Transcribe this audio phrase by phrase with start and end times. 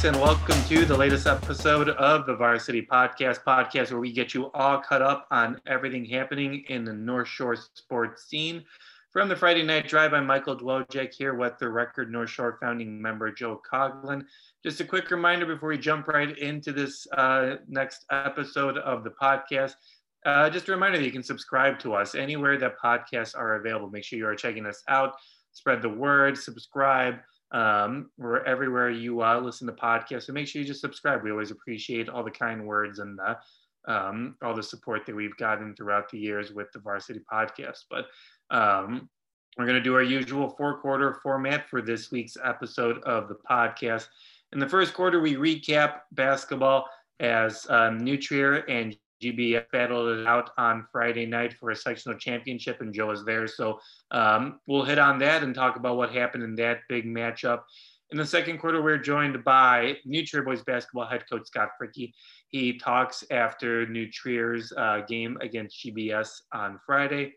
[0.00, 4.32] folks, and welcome to the latest episode of the Varsity Podcast, podcast where we get
[4.32, 8.64] you all caught up on everything happening in the North Shore sports scene.
[9.12, 13.00] From the Friday Night Drive, I'm Michael Dwojek here with the Record North Shore founding
[13.02, 14.24] member Joe Coglin.
[14.64, 19.10] Just a quick reminder before we jump right into this uh, next episode of the
[19.10, 19.74] podcast.
[20.24, 23.90] Uh, just a reminder that you can subscribe to us anywhere that podcasts are available.
[23.90, 25.16] Make sure you are checking us out.
[25.52, 27.16] Spread the word, subscribe
[27.52, 30.24] um, we're everywhere you uh, listen to podcasts.
[30.24, 31.22] So make sure you just subscribe.
[31.22, 33.34] We always appreciate all the kind words and uh,
[33.88, 37.84] um, all the support that we've gotten throughout the years with the Varsity Podcast.
[37.90, 38.06] But
[38.50, 39.08] um,
[39.58, 43.36] we're going to do our usual four quarter format for this week's episode of the
[43.50, 44.06] podcast.
[44.52, 46.86] In the first quarter, we recap basketball
[47.20, 52.18] as um, New Trier and GB battled it out on Friday night for a sectional
[52.18, 53.46] championship, and Joe was there.
[53.46, 53.80] So
[54.10, 57.62] um, we'll hit on that and talk about what happened in that big matchup.
[58.12, 62.12] In the second quarter, we're joined by New Trier boys basketball head coach Scott Fricke.
[62.48, 67.34] He talks after New Trier's uh, game against GBS on Friday.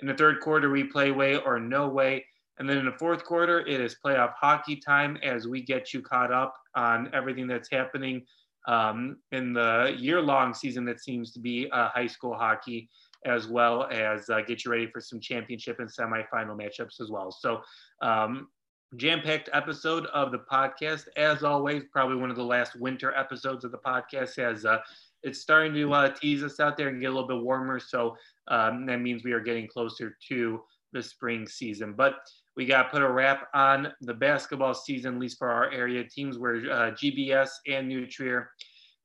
[0.00, 2.24] In the third quarter, we play way or no way.
[2.58, 6.00] And then in the fourth quarter, it is playoff hockey time as we get you
[6.00, 8.24] caught up on everything that's happening
[8.66, 12.88] um, in the year-long season that seems to be uh, high school hockey,
[13.24, 17.30] as well as uh, get you ready for some championship and semifinal matchups as well.
[17.30, 17.62] So,
[18.02, 18.48] um,
[18.96, 21.08] jam-packed episode of the podcast.
[21.16, 24.38] As always, probably one of the last winter episodes of the podcast.
[24.38, 24.78] As uh,
[25.22, 28.16] it's starting to uh, tease us out there and get a little bit warmer, so
[28.48, 30.62] um, that means we are getting closer to
[30.92, 31.94] the spring season.
[31.94, 32.16] But
[32.56, 36.04] we got to put a wrap on the basketball season, at least for our area
[36.04, 38.50] teams, where uh, GBS and New Trier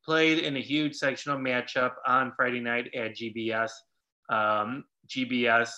[0.05, 3.72] played in a huge sectional matchup on Friday night at GBS.
[4.30, 5.72] Um, GBS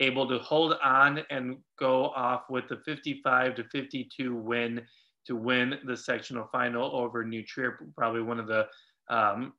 [0.00, 4.80] able to hold on and go off with the 55 to 52 win
[5.26, 8.66] to win the sectional final over New Trier, probably one of the
[9.08, 9.52] um,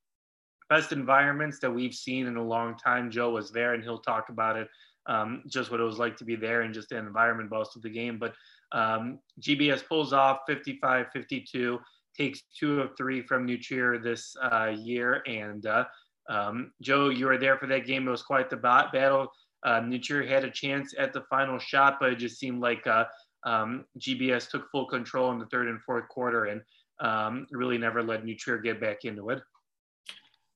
[0.69, 3.09] best environments that we've seen in a long time.
[3.09, 4.67] Joe was there and he'll talk about it
[5.07, 7.81] um, just what it was like to be there and just the environment most of
[7.81, 8.17] the game.
[8.19, 8.33] But
[8.71, 11.79] um, GBS pulls off 55 52,
[12.17, 15.23] takes two of three from New Trier this uh, year.
[15.27, 15.85] And uh,
[16.29, 18.07] um, Joe, you were there for that game.
[18.07, 19.31] It was quite the battle.
[19.63, 22.85] Uh, New Trier had a chance at the final shot, but it just seemed like
[22.85, 23.05] uh,
[23.45, 26.61] um, GBS took full control in the third and fourth quarter and
[26.99, 29.41] um, really never let New Trier get back into it.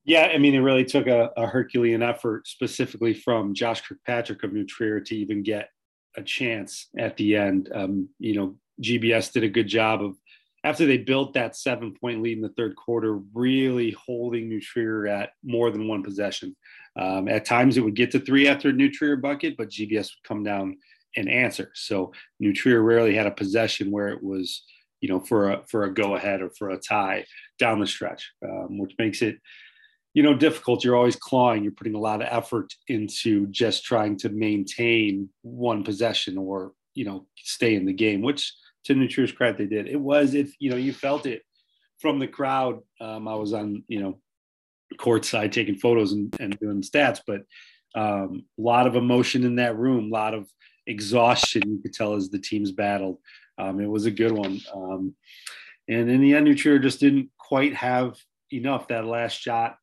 [0.08, 4.54] Yeah, I mean, it really took a, a Herculean effort, specifically from Josh Kirkpatrick of
[4.54, 5.68] New Trier, to even get
[6.16, 7.70] a chance at the end.
[7.74, 10.16] Um, you know, GBS did a good job of
[10.64, 15.06] after they built that seven point lead in the third quarter, really holding New Trier
[15.06, 16.56] at more than one possession.
[16.98, 20.04] Um, at times it would get to three after a New Trier bucket, but GBS
[20.04, 20.78] would come down
[21.16, 21.70] and answer.
[21.74, 24.62] So New Trier rarely had a possession where it was,
[25.02, 27.26] you know, for a for a go ahead or for a tie
[27.58, 29.36] down the stretch, um, which makes it
[30.18, 30.82] you know difficult.
[30.82, 31.62] You're always clawing.
[31.62, 37.04] You're putting a lot of effort into just trying to maintain one possession or you
[37.04, 38.52] know stay in the game which
[38.86, 39.86] to New Trier's credit they did.
[39.86, 41.42] It was if you know you felt it
[42.00, 44.18] from the crowd um, i was on you know
[44.96, 47.42] courtside taking photos and, and doing stats but
[47.94, 50.48] um, a lot of emotion in that room a lot of
[50.88, 53.18] exhaustion you could tell as the teams battled.
[53.58, 54.60] Um, it was a good one.
[54.74, 55.14] Um,
[55.88, 58.16] and in the end New Trier just didn't quite have
[58.52, 58.88] enough.
[58.88, 59.76] That last shot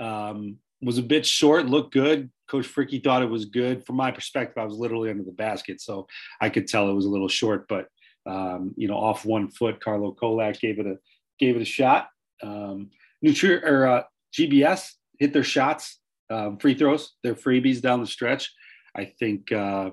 [0.00, 2.30] um, was a bit short, looked good.
[2.48, 3.86] Coach Fricke thought it was good.
[3.86, 6.06] From my perspective, I was literally under the basket, so
[6.40, 7.66] I could tell it was a little short.
[7.68, 7.86] But
[8.26, 10.96] um, you know, off one foot, Carlo Kolak gave it a
[11.38, 12.08] gave it a shot.
[12.42, 12.90] Um,
[13.24, 14.02] Nutri- or uh,
[14.36, 18.52] GBS hit their shots, um, free throws, their freebies down the stretch.
[18.94, 19.90] I think uh,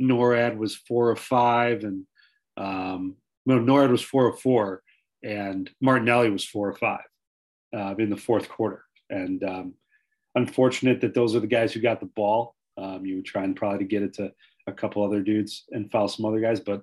[0.00, 2.04] NORAD was four of five, and
[2.56, 3.16] um,
[3.46, 4.82] no, NORAD was four of four,
[5.22, 7.04] and Martinelli was four of five
[7.74, 8.84] uh, in the fourth quarter.
[9.10, 9.74] And um,
[10.34, 12.54] unfortunate that those are the guys who got the ball.
[12.76, 14.32] Um, you were trying probably to get it to
[14.66, 16.82] a couple other dudes and foul some other guys, but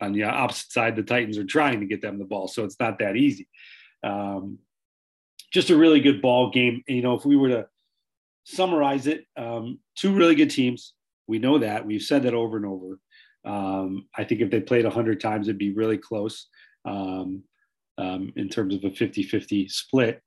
[0.00, 2.78] on the opposite side, the Titans are trying to get them the ball, so it's
[2.78, 3.48] not that easy.
[4.04, 4.58] Um,
[5.52, 6.82] just a really good ball game.
[6.86, 7.66] You know, if we were to
[8.44, 10.92] summarize it, um, two really good teams.
[11.26, 11.86] We know that.
[11.86, 13.00] We've said that over and over.
[13.44, 16.48] Um, I think if they played 100 times, it'd be really close
[16.84, 17.42] um,
[17.96, 20.20] um, in terms of a 50 50 split.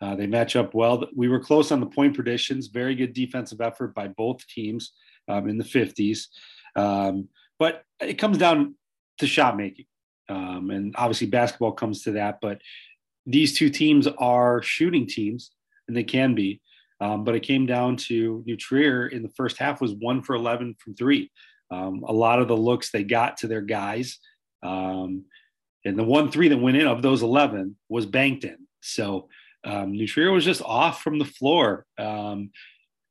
[0.00, 1.06] Uh, they match up well.
[1.14, 2.66] We were close on the point predictions.
[2.68, 4.92] Very good defensive effort by both teams
[5.28, 6.26] um, in the 50s.
[6.76, 7.28] Um,
[7.58, 8.74] but it comes down
[9.18, 9.86] to shot making.
[10.28, 12.38] Um, and obviously, basketball comes to that.
[12.42, 12.60] But
[13.24, 15.52] these two teams are shooting teams,
[15.88, 16.60] and they can be.
[17.00, 20.34] Um, but it came down to New Trier in the first half was one for
[20.34, 21.30] 11 from three.
[21.70, 24.18] Um, a lot of the looks they got to their guys.
[24.62, 25.24] Um,
[25.84, 28.66] And the one three that went in of those 11 was banked in.
[28.80, 29.28] So
[29.66, 31.84] um, New Trier was just off from the floor.
[31.98, 32.50] Um,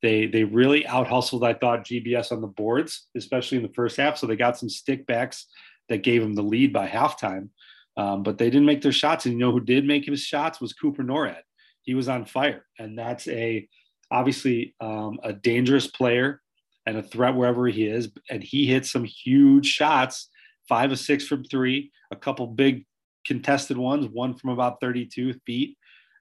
[0.01, 3.97] they they really out hustled, I thought, GBS on the boards, especially in the first
[3.97, 4.17] half.
[4.17, 5.43] So they got some stickbacks
[5.89, 7.49] that gave them the lead by halftime.
[7.97, 9.25] Um, but they didn't make their shots.
[9.25, 11.41] And you know who did make his shots was Cooper Norad.
[11.83, 13.67] He was on fire, and that's a
[14.11, 16.41] obviously um, a dangerous player
[16.85, 18.09] and a threat wherever he is.
[18.29, 20.29] And he hit some huge shots,
[20.69, 22.85] five or six from three, a couple big
[23.25, 25.77] contested ones, one from about 32 feet.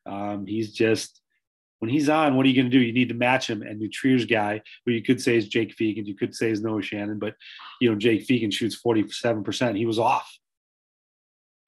[0.06, 1.21] Um, he's just
[1.85, 2.83] when he's on, what are you going to do?
[2.83, 3.61] You need to match him.
[3.61, 6.62] And New Trier's guy, who you could say is Jake Fegan, you could say is
[6.62, 7.35] Noah Shannon, but
[7.79, 9.77] you know Jake Fegan shoots 47%.
[9.77, 10.39] He was off.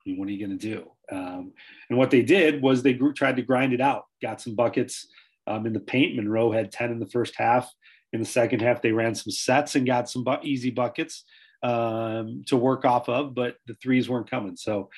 [0.07, 0.91] I mean, what are you going to do?
[1.13, 1.53] Um,
[1.91, 5.07] and what they did was they grew, tried to grind it out, got some buckets
[5.47, 6.17] um, in the paint.
[6.17, 7.71] Monroe had 10 in the first half.
[8.13, 11.25] In the second half, they ran some sets and got some bu- easy buckets
[11.63, 14.57] um, to work off of, but the threes weren't coming.
[14.57, 14.89] So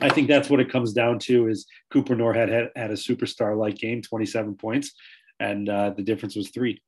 [0.00, 3.56] I think that's what it comes down to is Cooper Norhead had, had a superstar
[3.56, 4.92] like game, 27 points,
[5.40, 6.82] and uh, the difference was three.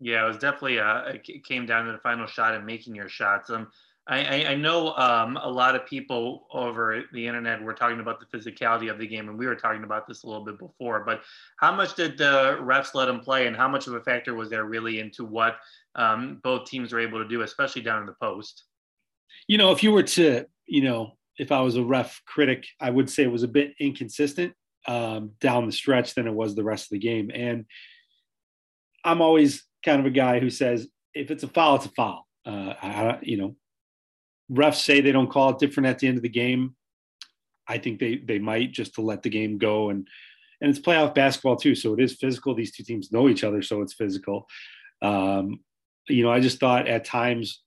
[0.00, 3.08] Yeah, it was definitely uh, it came down to the final shot and making your
[3.08, 3.48] shots.
[3.48, 3.68] Um,
[4.06, 8.26] I, I, know um, a lot of people over the internet were talking about the
[8.26, 11.04] physicality of the game, and we were talking about this a little bit before.
[11.06, 11.22] But
[11.56, 14.50] how much did the refs let them play, and how much of a factor was
[14.50, 15.56] there really into what
[15.94, 18.64] um, both teams were able to do, especially down in the post?
[19.48, 22.90] You know, if you were to, you know, if I was a ref critic, I
[22.90, 24.54] would say it was a bit inconsistent
[24.86, 27.30] um, down the stretch than it was the rest of the game.
[27.34, 27.64] And
[29.04, 32.26] I'm always kind of a guy who says if it's a foul, it's a foul.
[32.46, 33.56] Uh, I, you know,
[34.50, 36.74] refs say they don't call it different at the end of the game.
[37.66, 40.06] I think they they might just to let the game go and
[40.60, 42.54] and it's playoff basketball too, so it is physical.
[42.54, 44.46] These two teams know each other, so it's physical.
[45.02, 45.60] Um,
[46.08, 47.62] you know, I just thought at times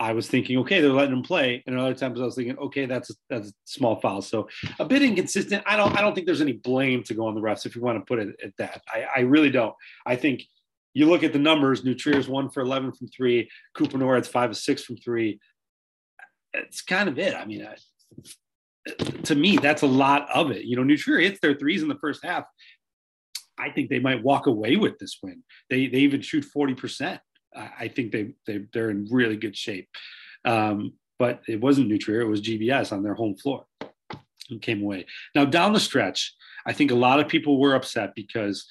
[0.00, 2.86] I was thinking, okay, they're letting them play, and other times I was thinking, okay,
[2.86, 4.22] that's a, that's a small foul.
[4.22, 4.48] So
[4.78, 5.62] a bit inconsistent.
[5.66, 7.82] I don't I don't think there's any blame to go on the refs if you
[7.82, 8.82] want to put it at that.
[8.88, 9.74] I, I really don't.
[10.06, 10.42] I think
[10.94, 11.84] you look at the numbers.
[11.84, 13.48] New Trier's one for 11 from three.
[13.74, 15.38] Cooper Norad's five of six from three
[16.52, 17.34] it's kind of it.
[17.34, 17.76] I mean, I,
[19.24, 20.64] to me, that's a lot of it.
[20.64, 22.44] You know, New Trier hits their threes in the first half.
[23.58, 25.42] I think they might walk away with this win.
[25.68, 27.20] They they even shoot forty percent.
[27.54, 29.88] I think they they they're in really good shape.
[30.44, 33.66] Um, but it wasn't New Trier; it was GBS on their home floor
[34.48, 35.06] who came away.
[35.34, 36.34] Now down the stretch,
[36.66, 38.66] I think a lot of people were upset because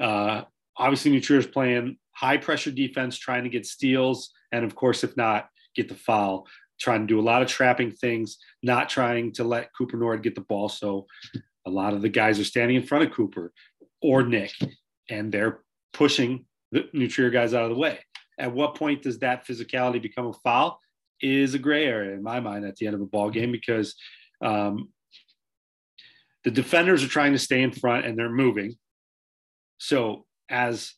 [0.00, 0.42] uh,
[0.76, 5.48] obviously is playing high pressure defense, trying to get steals, and of course, if not,
[5.74, 6.46] get the foul
[6.78, 10.34] trying to do a lot of trapping things, not trying to let Cooper Nord get
[10.34, 10.68] the ball.
[10.68, 11.06] So
[11.66, 13.52] a lot of the guys are standing in front of Cooper
[14.00, 14.52] or Nick,
[15.10, 15.60] and they're
[15.92, 17.98] pushing the New Trier guys out of the way.
[18.38, 20.80] At what point does that physicality become a foul?
[21.20, 23.96] Is a gray area in my mind at the end of a ball game because
[24.40, 24.90] um,
[26.44, 28.76] the defenders are trying to stay in front and they're moving.
[29.78, 30.94] So as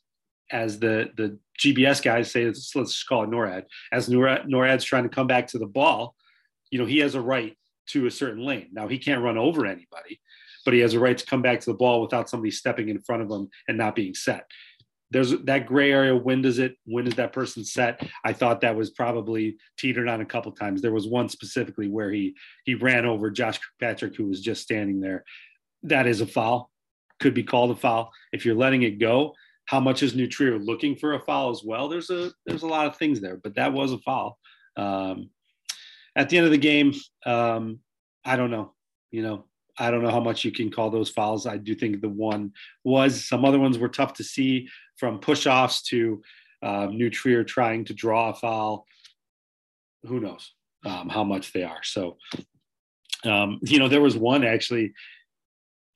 [0.51, 4.85] as the the GBS guys say, let's, let's just call it NORAD, as NORAD, NORAD's
[4.85, 6.15] trying to come back to the ball,
[6.71, 7.57] you know, he has a right
[7.89, 8.69] to a certain lane.
[8.73, 10.21] Now he can't run over anybody,
[10.65, 13.01] but he has a right to come back to the ball without somebody stepping in
[13.01, 14.47] front of him and not being set.
[15.11, 16.15] There's that gray area.
[16.15, 16.77] When does it?
[16.85, 18.07] When is that person set?
[18.25, 20.81] I thought that was probably teetered on a couple times.
[20.81, 22.35] There was one specifically where he
[22.65, 25.25] he ran over Josh Patrick, who was just standing there.
[25.83, 26.71] That is a foul.
[27.19, 28.13] Could be called a foul.
[28.33, 29.35] If you're letting it go,
[29.65, 31.89] how much is New Trier looking for a foul as well?
[31.89, 34.39] There's a there's a lot of things there, but that was a foul.
[34.77, 35.31] Um,
[36.15, 36.93] at the end of the game,
[37.27, 37.81] um,
[38.25, 38.75] I don't know.
[39.11, 39.47] You know,
[39.81, 41.47] I don't know how much you can call those fouls.
[41.47, 42.53] I do think the one
[42.85, 43.25] was.
[43.25, 44.69] Some other ones were tough to see,
[44.99, 46.23] from push-offs to
[46.63, 46.99] um,
[47.47, 48.87] trying to draw a foul.
[50.05, 50.53] Who knows
[50.85, 51.83] um, how much they are?
[51.83, 52.19] So,
[53.25, 54.93] um, you know, there was one actually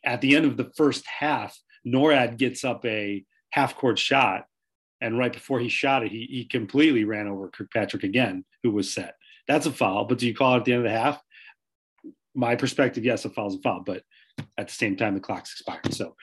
[0.04, 1.56] at the end of the first half.
[1.86, 4.46] NORAD gets up a half court shot.
[5.00, 8.90] And right before he shot it, he, he completely ran over Kirkpatrick again, who was
[8.90, 9.16] set.
[9.46, 10.06] That's a foul.
[10.06, 11.20] But do you call it at the end of the half?
[12.34, 13.82] My perspective, yes, a foul's a foul.
[13.84, 14.02] But
[14.58, 15.94] at the same time, the clock's expired.
[15.94, 16.16] So,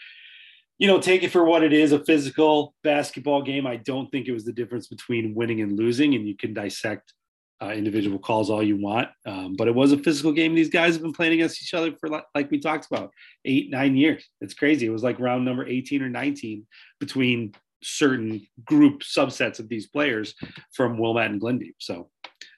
[0.78, 3.66] you know, take it for what it is a physical basketball game.
[3.66, 6.16] I don't think it was the difference between winning and losing.
[6.16, 7.14] And you can dissect
[7.62, 9.10] uh, individual calls all you want.
[9.26, 10.56] Um, but it was a physical game.
[10.56, 13.12] These guys have been playing against each other for, like, like, we talked about,
[13.46, 14.28] eight, nine years.
[14.42, 14.88] It's crazy.
[14.88, 16.66] It was like round number 18 or 19
[17.00, 17.54] between
[17.84, 20.36] certain group subsets of these players
[20.74, 21.74] from Wilmette and Glenview.
[21.78, 22.10] So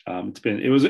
[0.07, 0.85] um, it's been, it was,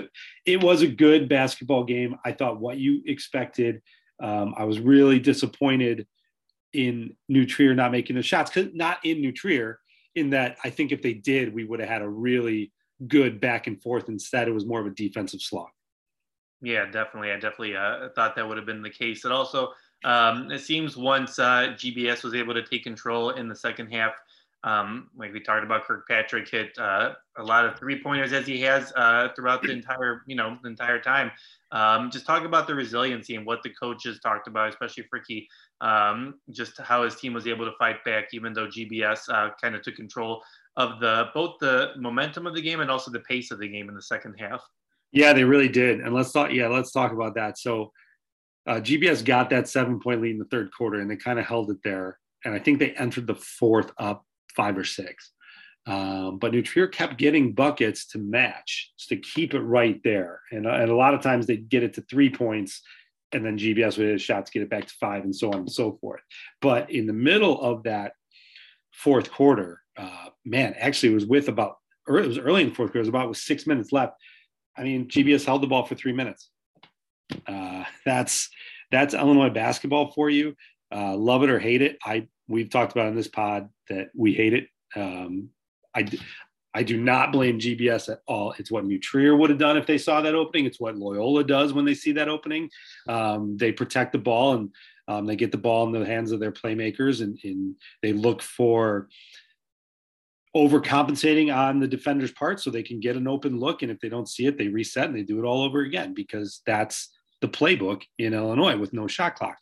[0.46, 2.18] it was a good basketball game.
[2.26, 3.82] I thought what you expected.
[4.22, 6.08] Um, I was really disappointed
[6.74, 9.80] in New Trier not making the shots, because not in New Trier,
[10.16, 12.72] in that I think if they did, we would have had a really
[13.08, 14.10] good back and forth.
[14.10, 15.70] Instead, it was more of a defensive slog.
[16.62, 17.32] Yeah, definitely.
[17.32, 19.26] I definitely uh, thought that would have been the case.
[19.26, 23.56] It also um, it seems once uh, GBS was able to take control in the
[23.56, 24.14] second half,
[24.64, 28.62] um, like we talked about, Kirkpatrick hit uh, a lot of three pointers as he
[28.62, 31.32] has uh, throughout the entire, you know, the entire time.
[31.72, 35.48] Um, just talk about the resiliency and what the coaches talked about, especially Fricke,
[35.82, 39.76] um, just how his team was able to fight back, even though GBS uh, kind
[39.76, 40.42] of took control
[40.78, 43.90] of the both the momentum of the game and also the pace of the game
[43.90, 44.64] in the second half.
[45.12, 46.00] Yeah, they really did.
[46.00, 46.52] And let's talk.
[46.52, 47.58] Yeah, let's talk about that.
[47.58, 47.92] So
[48.66, 51.46] uh, GBS got that seven point lead in the third quarter, and they kind of
[51.46, 52.18] held it there.
[52.46, 55.32] And I think they entered the fourth up five or six.
[55.86, 60.40] Um, but New Trier kept getting buckets to match, to keep it right there.
[60.52, 62.82] And, uh, and a lot of times they'd get it to three points,
[63.34, 65.50] and then GBS would hit a shot to get it back to five, and so
[65.50, 66.22] on and so forth.
[66.62, 68.14] But in the middle of that
[68.94, 72.76] fourth quarter, uh, man, actually it was with about, or it was early in the
[72.76, 74.14] fourth quarter, it was about with six minutes left.
[74.78, 76.50] I mean, GBS held the ball for three minutes.
[77.46, 78.50] Uh, that's
[78.92, 80.56] that's Illinois basketball for you.
[80.94, 81.98] Uh, love it or hate it.
[82.06, 84.68] I we've talked about in this pod that we hate it.
[84.96, 85.50] Um,
[85.96, 86.08] I
[86.76, 88.54] I do not blame GBS at all.
[88.58, 90.66] It's what New Trier would have done if they saw that opening.
[90.66, 92.70] It's what Loyola does when they see that opening.
[93.08, 94.70] Um, they protect the ball and
[95.08, 98.42] um, they get the ball in the hands of their playmakers and, and they look
[98.42, 99.08] for
[100.56, 103.84] overcompensating on the defender's part so they can get an open look.
[103.84, 106.14] And if they don't see it, they reset and they do it all over again
[106.14, 107.10] because that's
[107.42, 109.58] the playbook in Illinois with no shot clock.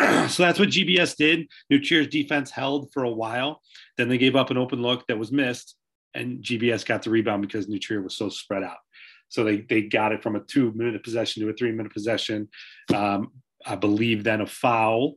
[0.28, 1.46] so that's what GBS did.
[1.68, 3.60] New Trier's defense held for a while.
[3.96, 5.76] Then they gave up an open look that was missed,
[6.14, 8.78] and GBS got the rebound because New Trier was so spread out.
[9.28, 12.48] So they, they got it from a two minute possession to a three minute possession.
[12.94, 13.32] Um,
[13.66, 15.16] I believe then a foul,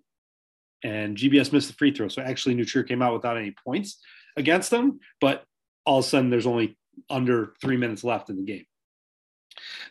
[0.83, 2.09] and GBS missed the free throw.
[2.09, 3.99] So actually, New Trier came out without any points
[4.35, 5.45] against them, but
[5.85, 6.77] all of a sudden there's only
[7.09, 8.65] under three minutes left in the game.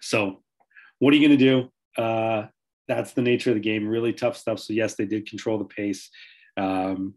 [0.01, 0.43] So
[0.99, 2.03] what are you going to do?
[2.03, 2.47] Uh,
[2.89, 3.87] that's the nature of the game.
[3.87, 4.59] Really tough stuff.
[4.59, 6.11] So yes, they did control the pace.
[6.57, 7.15] Um,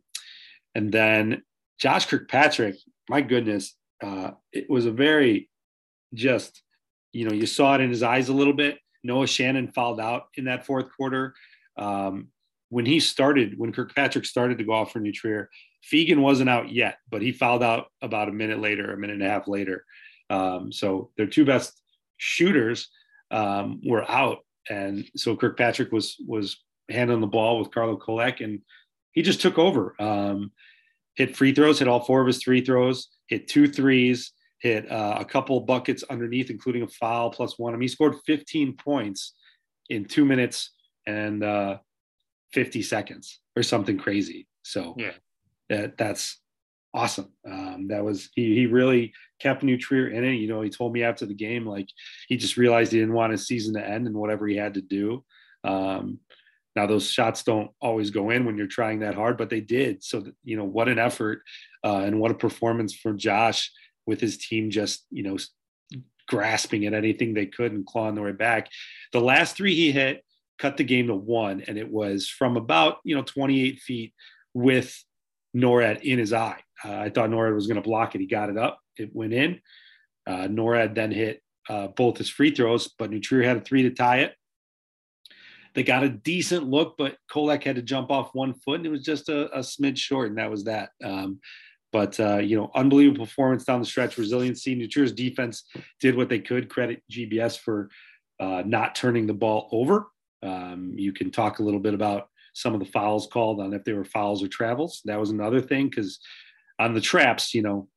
[0.73, 1.43] and then
[1.79, 2.75] Josh Kirkpatrick,
[3.09, 5.49] my goodness, uh, it was a very
[6.13, 6.61] just,
[7.13, 8.77] you know, you saw it in his eyes a little bit.
[9.03, 11.33] Noah Shannon fouled out in that fourth quarter.
[11.77, 12.29] Um,
[12.69, 15.13] when he started, when Kirkpatrick started to go off for New
[15.91, 19.23] Fegan wasn't out yet, but he fouled out about a minute later, a minute and
[19.23, 19.85] a half later.
[20.29, 21.79] Um, so their two best
[22.17, 22.89] shooters
[23.31, 26.57] um, were out, and so Kirkpatrick was was
[26.89, 28.61] handling the ball with Carlo Kolek, and
[29.13, 29.95] he just took over.
[29.99, 30.51] Um,
[31.15, 35.17] hit free throws, hit all four of his three throws, hit two threes, hit uh,
[35.19, 37.73] a couple buckets underneath, including a foul plus one.
[37.73, 39.33] I mean, he scored 15 points
[39.89, 40.71] in two minutes
[41.05, 41.77] and uh,
[42.53, 44.47] 50 seconds or something crazy.
[44.63, 45.11] So yeah,
[45.69, 46.39] that that's
[46.95, 47.27] awesome.
[47.45, 50.35] Um, that was he, he really kept New Trier in it.
[50.35, 51.89] You know, he told me after the game like
[52.29, 54.81] he just realized he didn't want his season to end and whatever he had to
[54.81, 55.23] do.
[55.65, 56.19] Um,
[56.75, 60.03] now those shots don't always go in when you're trying that hard, but they did.
[60.03, 61.41] So you know what an effort
[61.83, 63.71] uh, and what a performance from Josh
[64.05, 65.37] with his team just you know
[66.29, 68.69] grasping at anything they could and clawing their way back.
[69.11, 70.23] The last three he hit
[70.59, 74.13] cut the game to one, and it was from about you know 28 feet
[74.53, 74.97] with
[75.53, 76.61] NORAD in his eye.
[76.83, 78.21] Uh, I thought NORAD was going to block it.
[78.21, 78.79] He got it up.
[78.97, 79.59] It went in.
[80.27, 83.83] Uh, NORAD then hit uh, both his free throws, but New Trier had a three
[83.83, 84.35] to tie it.
[85.73, 88.91] They got a decent look, but Kolek had to jump off one foot, and it
[88.91, 90.89] was just a, a smidge short, and that was that.
[91.03, 91.39] Um,
[91.91, 94.73] but uh, you know, unbelievable performance down the stretch, resiliency.
[94.75, 95.63] New Trier's defense
[95.99, 96.69] did what they could.
[96.69, 97.89] Credit GBS for
[98.39, 100.07] uh, not turning the ball over.
[100.43, 103.83] Um, you can talk a little bit about some of the fouls called on if
[103.83, 105.01] they were fouls or travels.
[105.05, 106.19] That was another thing because
[106.79, 107.87] on the traps, you know,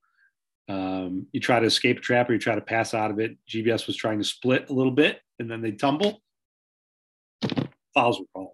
[0.69, 3.37] um, you try to escape a trap or you try to pass out of it.
[3.49, 6.21] GBS was trying to split a little bit and then they tumble.
[7.95, 8.53] Fouls were called,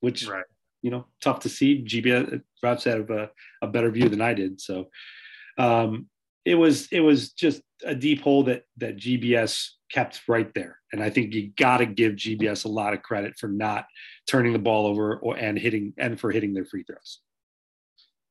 [0.00, 0.44] which right.
[0.82, 1.82] you know tough to see.
[1.82, 3.30] GBS refs had a,
[3.62, 4.88] a better view than I did, so
[5.58, 6.08] um,
[6.44, 10.78] it was it was just a deep hole that that GBS kept right there.
[10.92, 13.86] And I think you got to give GBS a lot of credit for not
[14.26, 17.20] turning the ball over or and hitting and for hitting their free throws.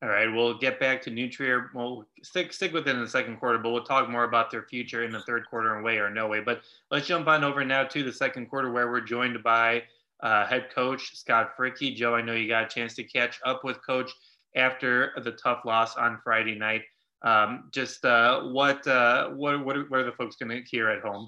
[0.06, 1.72] All right, we'll get back to New Trier.
[1.74, 4.62] We'll stick stick with it in the second quarter, but we'll talk more about their
[4.62, 6.42] future in the third quarter in way or no way.
[6.42, 9.82] But let's jump on over now to the second quarter where we're joined by
[10.22, 11.96] uh, head coach Scott Fricke.
[11.96, 14.12] Joe, I know you got a chance to catch up with Coach
[14.56, 16.84] after the tough loss on Friday night.
[17.24, 21.02] Um, just uh, what, uh, what what what are the folks going to hear at
[21.02, 21.28] home?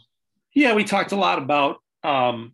[0.54, 2.54] Yeah, we talked a lot about um,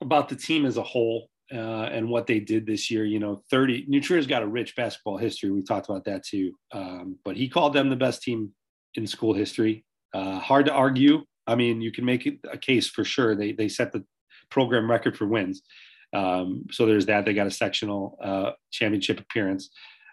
[0.00, 3.04] about the team as a whole uh, and what they did this year.
[3.04, 5.50] You know, 30 New Trier's got a rich basketball history.
[5.50, 6.52] We talked about that too.
[6.72, 8.50] Um, but he called them the best team
[8.94, 9.84] in school history.
[10.12, 11.24] Uh, hard to argue.
[11.46, 13.34] I mean, you can make a case for sure.
[13.34, 14.04] They they set the
[14.50, 15.62] program record for wins.
[16.12, 17.24] Um, so there's that.
[17.24, 19.70] They got a sectional uh, championship appearance.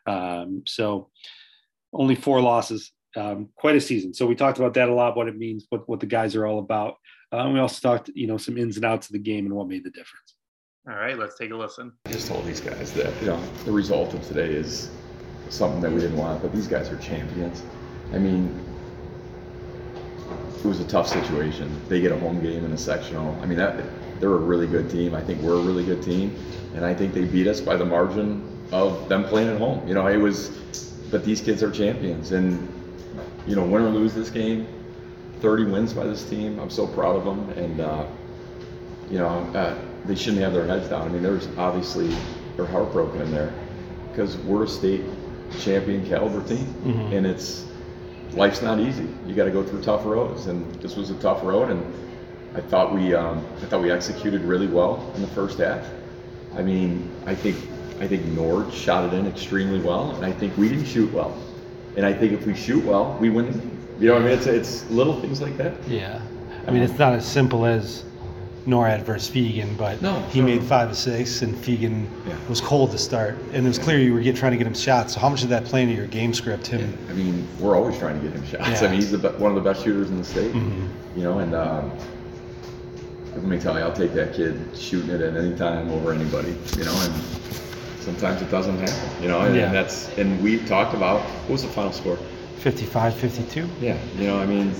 [0.07, 1.09] Um, so
[1.93, 2.91] only four losses.
[3.15, 4.13] Um, quite a season.
[4.13, 5.17] So we talked about that a lot.
[5.17, 6.95] What it means, what what the guys are all about.
[7.31, 9.67] Uh, we also talked, you know, some ins and outs of the game and what
[9.67, 10.35] made the difference.
[10.87, 11.93] All right, let's take a listen.
[12.07, 14.89] I just told these guys that you know the result of today is
[15.49, 17.61] something that we didn't want, but these guys are champions.
[18.13, 18.59] I mean,
[20.57, 21.79] it was a tough situation.
[21.87, 23.39] They get a home game in a sectional.
[23.43, 23.83] I mean, that
[24.19, 25.13] they're a really good team.
[25.13, 26.35] I think we're a really good team,
[26.73, 29.87] and I think they beat us by the margin of them playing at home.
[29.87, 30.49] You know, it was,
[31.11, 32.67] but these kids are champions, and
[33.45, 34.67] you know, win or lose this game,
[35.41, 36.57] 30 wins by this team.
[36.59, 38.07] I'm so proud of them, and uh,
[39.11, 41.07] you know, uh, they shouldn't have their heads down.
[41.07, 42.15] I mean, there's obviously
[42.55, 43.53] they're heartbroken in there
[44.11, 45.03] because we're a state
[45.59, 47.13] champion caliber team, mm-hmm.
[47.13, 47.65] and it's
[48.33, 49.07] life's not easy.
[49.25, 51.69] You got to go through tough roads, and this was a tough road.
[51.69, 51.93] And
[52.55, 55.85] I thought we, um, I thought we executed really well in the first half.
[56.55, 57.55] I mean, I think,
[57.99, 61.37] I think Nord shot it in extremely well, and I think we didn't shoot well.
[61.95, 63.47] And I think if we shoot well, we win.
[63.99, 65.73] You know, what I mean, it's it's little things like that.
[65.87, 66.21] Yeah,
[66.67, 68.03] I mean, it's not as simple as
[68.65, 72.37] NORAD versus Feagin, but no, he made five or six, and Feagin yeah.
[72.47, 74.75] was cold to start, and it was clear you were get, trying to get him
[74.75, 75.15] shots.
[75.15, 76.67] So how much did that play into your game script?
[76.67, 77.11] Him, yeah.
[77.11, 78.83] I mean, we're always trying to get him shots.
[78.83, 80.53] I mean, he's the, one of the best shooters in the state.
[80.53, 81.17] Mm-hmm.
[81.17, 81.91] You know, and um,
[83.33, 86.55] let me tell you, I'll take that kid shooting it at any time over anybody.
[86.77, 87.13] You know, and
[87.99, 89.23] sometimes it doesn't happen.
[89.23, 92.17] You know, and, and that's and we talked about what was the final score?
[92.59, 93.67] 55-52.
[93.81, 94.71] Yeah, you know, I mean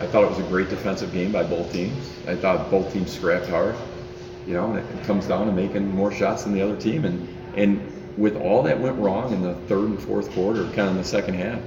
[0.00, 2.10] I thought it was a great defensive game by both teams.
[2.26, 3.76] I thought both teams scrapped hard,
[4.46, 7.04] you know, and it comes down to making more shots than the other team.
[7.04, 7.80] And and
[8.16, 11.04] with all that went wrong in the third and fourth quarter, kind of in the
[11.04, 11.60] second half,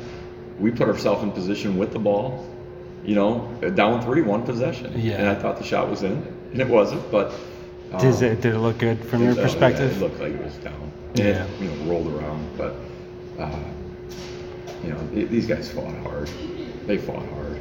[0.59, 2.47] we put ourselves in position with the ball,
[3.05, 4.93] you know, down three, one possession.
[4.95, 5.13] Yeah.
[5.15, 7.33] And I thought the shot was in, and it wasn't, but.
[7.91, 9.91] Um, did, it, did it look good from your perspective?
[9.91, 10.91] Yeah, it looked like it was down.
[11.13, 11.45] Yeah.
[11.45, 12.75] It, you know, rolled around, but,
[13.37, 13.59] uh,
[14.83, 16.27] you know, it, these guys fought hard.
[16.87, 17.59] They fought hard.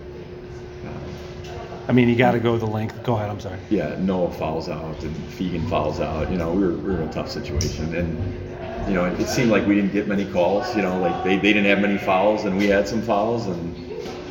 [1.88, 3.02] I mean, you got to go the length.
[3.02, 3.28] Go ahead.
[3.28, 3.58] I'm sorry.
[3.68, 6.30] Yeah, Noah fouls out and Feagin fouls out.
[6.30, 9.28] You know, we were, we were in a tough situation, and you know, it, it,
[9.28, 10.74] seemed like we didn't get many calls.
[10.76, 13.74] You know, like they, they didn't have many fouls, and we had some fouls, and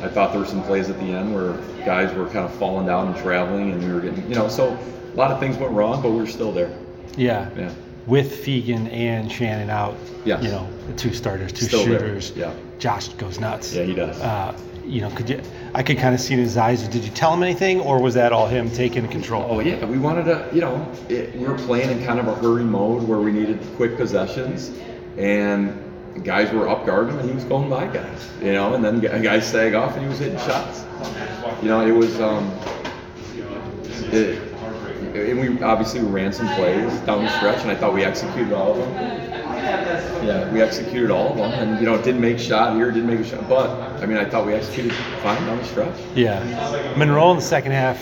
[0.02, 1.52] I thought there were some plays at the end where
[1.84, 4.76] guys were kind of falling down and traveling, and we were getting, you know, so
[5.12, 6.76] a lot of things went wrong, but we were still there.
[7.16, 7.50] Yeah.
[7.56, 7.72] Yeah.
[8.06, 10.42] With Feagin and Shannon out, yes.
[10.42, 12.32] you know, the two starters, two still shooters.
[12.32, 12.48] There.
[12.48, 12.54] Yeah.
[12.78, 13.72] Josh goes nuts.
[13.72, 14.18] Yeah, he does.
[14.18, 15.40] Uh, you know, could you?
[15.74, 16.86] I could kind of see in his eyes.
[16.88, 19.46] Did you tell him anything, or was that all him taking control?
[19.48, 20.48] Oh yeah, we wanted to.
[20.52, 23.60] You know, it, we were playing in kind of a hurry mode where we needed
[23.76, 24.72] quick possessions,
[25.16, 25.78] and
[26.24, 28.30] guys were up guarding and he was going by guys.
[28.40, 30.84] You know, and then guys sag off, and he was hitting shots.
[31.62, 32.20] You know, it was.
[32.20, 32.50] Um,
[34.12, 34.52] it,
[35.14, 38.72] and we obviously ran some plays down the stretch, and I thought we executed all
[38.72, 39.21] of them.
[39.62, 43.20] Yeah, we executed all of them, and you know, didn't make shot here, didn't make
[43.20, 43.70] a shot, but
[44.02, 45.98] I mean, I thought we executed fine on the stretch.
[46.14, 47.98] Yeah, Monroe in the second half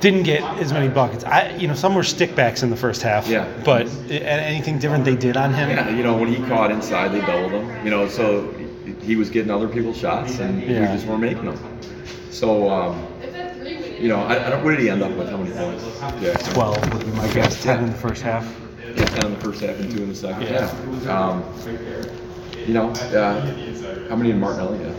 [0.00, 1.24] didn't get as many buckets.
[1.24, 3.26] I, you know, some were stickbacks in the first half.
[3.26, 3.48] Yeah.
[3.64, 5.70] But anything different they did on him?
[5.70, 7.84] Yeah, you know, when he caught inside, they doubled him.
[7.84, 8.52] You know, so
[9.02, 10.80] he was getting other people's shots, and yeah.
[10.80, 11.80] we just weren't making them.
[12.30, 12.70] So.
[12.70, 13.06] Um,
[13.98, 14.64] you know, I, I, don't.
[14.64, 15.28] What did he end up with?
[15.28, 15.84] How many points?
[16.22, 17.60] Yeah, twelve would be my guess.
[17.60, 18.46] Ten in the first half.
[18.98, 20.42] Yeah, ten in the first half and two in the second.
[20.42, 20.74] Yeah.
[21.02, 21.28] yeah.
[21.28, 21.44] Um,
[22.66, 24.94] you know, uh, how many did Martinelli have?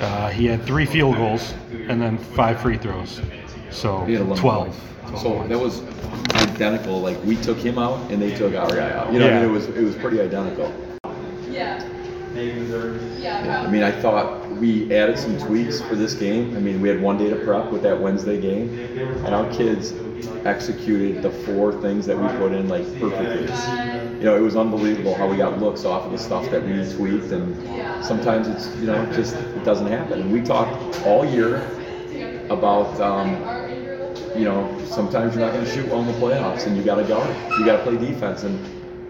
[0.00, 1.54] Uh, he had three field goals
[1.88, 3.20] and then five free throws.
[3.70, 4.38] So 12.
[4.38, 5.20] 12.
[5.20, 5.82] So that was
[6.34, 7.00] identical.
[7.00, 9.12] Like we took him out and they took our guy out.
[9.12, 9.38] You know, yeah.
[9.38, 10.72] I mean, it was it was pretty identical.
[11.50, 11.82] Yeah.
[13.18, 13.62] Yeah.
[13.66, 16.56] I mean, I thought we added some tweaks for this game.
[16.56, 18.68] I mean, we had one day to prep with that Wednesday game,
[19.24, 19.92] and our kids
[20.44, 23.46] executed the four things that we put in like perfectly.
[24.18, 26.72] You know, it was unbelievable how we got looks off of the stuff that we
[26.94, 30.20] tweaked, and sometimes it's you know just it doesn't happen.
[30.20, 31.56] And we talked all year
[32.50, 33.30] about um,
[34.36, 36.96] you know sometimes you're not going to shoot well in the playoffs, and you got
[36.96, 38.58] to guard, you got to play defense, and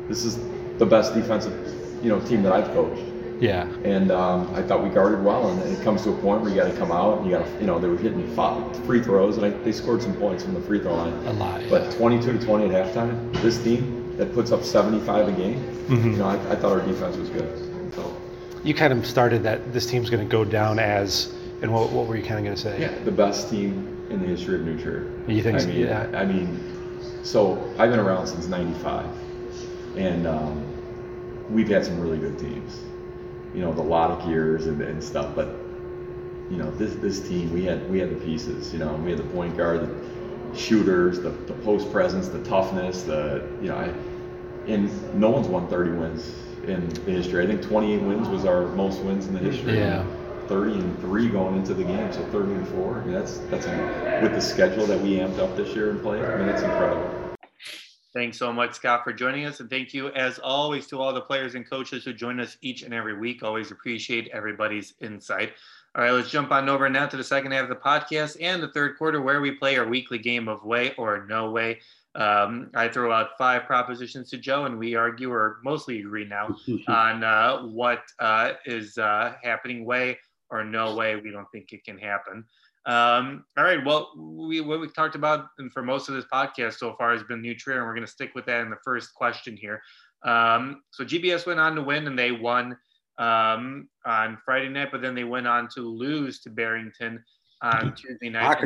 [0.09, 0.39] this is
[0.79, 1.55] the best defensive
[2.03, 3.08] you know team that I've coached.
[3.41, 3.69] Yeah.
[3.85, 6.57] And um, I thought we guarded well, and it comes to a point where you
[6.57, 9.03] got to come out, and you got to, you know, they were hitting five free
[9.03, 11.13] throws, and I, they scored some points from the free throw line.
[11.27, 11.63] A lot.
[11.71, 16.13] But 22 to 20 at halftime, this team that puts up 75 a game, mm-hmm.
[16.13, 17.95] you know, I, I, thought our defense was good.
[17.95, 18.17] So.
[18.65, 22.07] You kind of started that this team's going to go down as, and what, what
[22.07, 22.81] were you kind of going to say?
[22.81, 25.11] Yeah, the best team in the history of New Trier.
[25.29, 25.61] You think?
[25.61, 26.11] I mean, yeah.
[26.15, 26.61] I mean,
[27.23, 29.07] so I've been around since '95,
[29.97, 30.65] and um,
[31.51, 32.81] we've had some really good teams
[33.55, 35.35] you know, the lot of gears and, and stuff.
[35.35, 35.49] But
[36.51, 38.73] you know, this this team, we had we had the pieces.
[38.73, 43.03] You know, we had the point guard, the shooters, the, the post presence, the toughness,
[43.03, 43.93] the you know, I,
[44.67, 46.35] and no one's won 30 wins
[46.67, 47.43] in the history.
[47.43, 49.79] I think 28 wins was our most wins in the history.
[49.79, 50.05] Yeah.
[50.49, 53.01] 30 and three going into the game, so 30 and four.
[53.01, 53.67] I mean, that's that's
[54.23, 56.25] with the schedule that we amped up this year and played.
[56.25, 57.18] I mean, that's incredible.
[58.19, 59.61] Thanks so much, Scott, for joining us.
[59.61, 62.83] And thank you, as always, to all the players and coaches who join us each
[62.83, 63.45] and every week.
[63.45, 65.53] Always appreciate everybody's insight.
[65.95, 68.61] All right, let's jump on over now to the second half of the podcast and
[68.61, 71.79] the third quarter, where we play our weekly game of way or no way.
[72.17, 76.57] Um, I throw out five propositions to Joe, and we argue or mostly agree now
[76.89, 80.19] on uh, what uh, is uh, happening way
[80.51, 81.15] or no way.
[81.15, 82.47] We don't think it can happen.
[82.89, 83.85] Um, all right.
[83.85, 87.23] Well, we, what we've talked about and for most of this podcast so far has
[87.23, 89.81] been New Trier, and we're going to stick with that in the first question here.
[90.25, 92.77] Um, so GBS went on to win, and they won
[93.19, 97.23] um, on Friday night, but then they went on to lose to Barrington
[97.63, 98.57] on Tuesday night.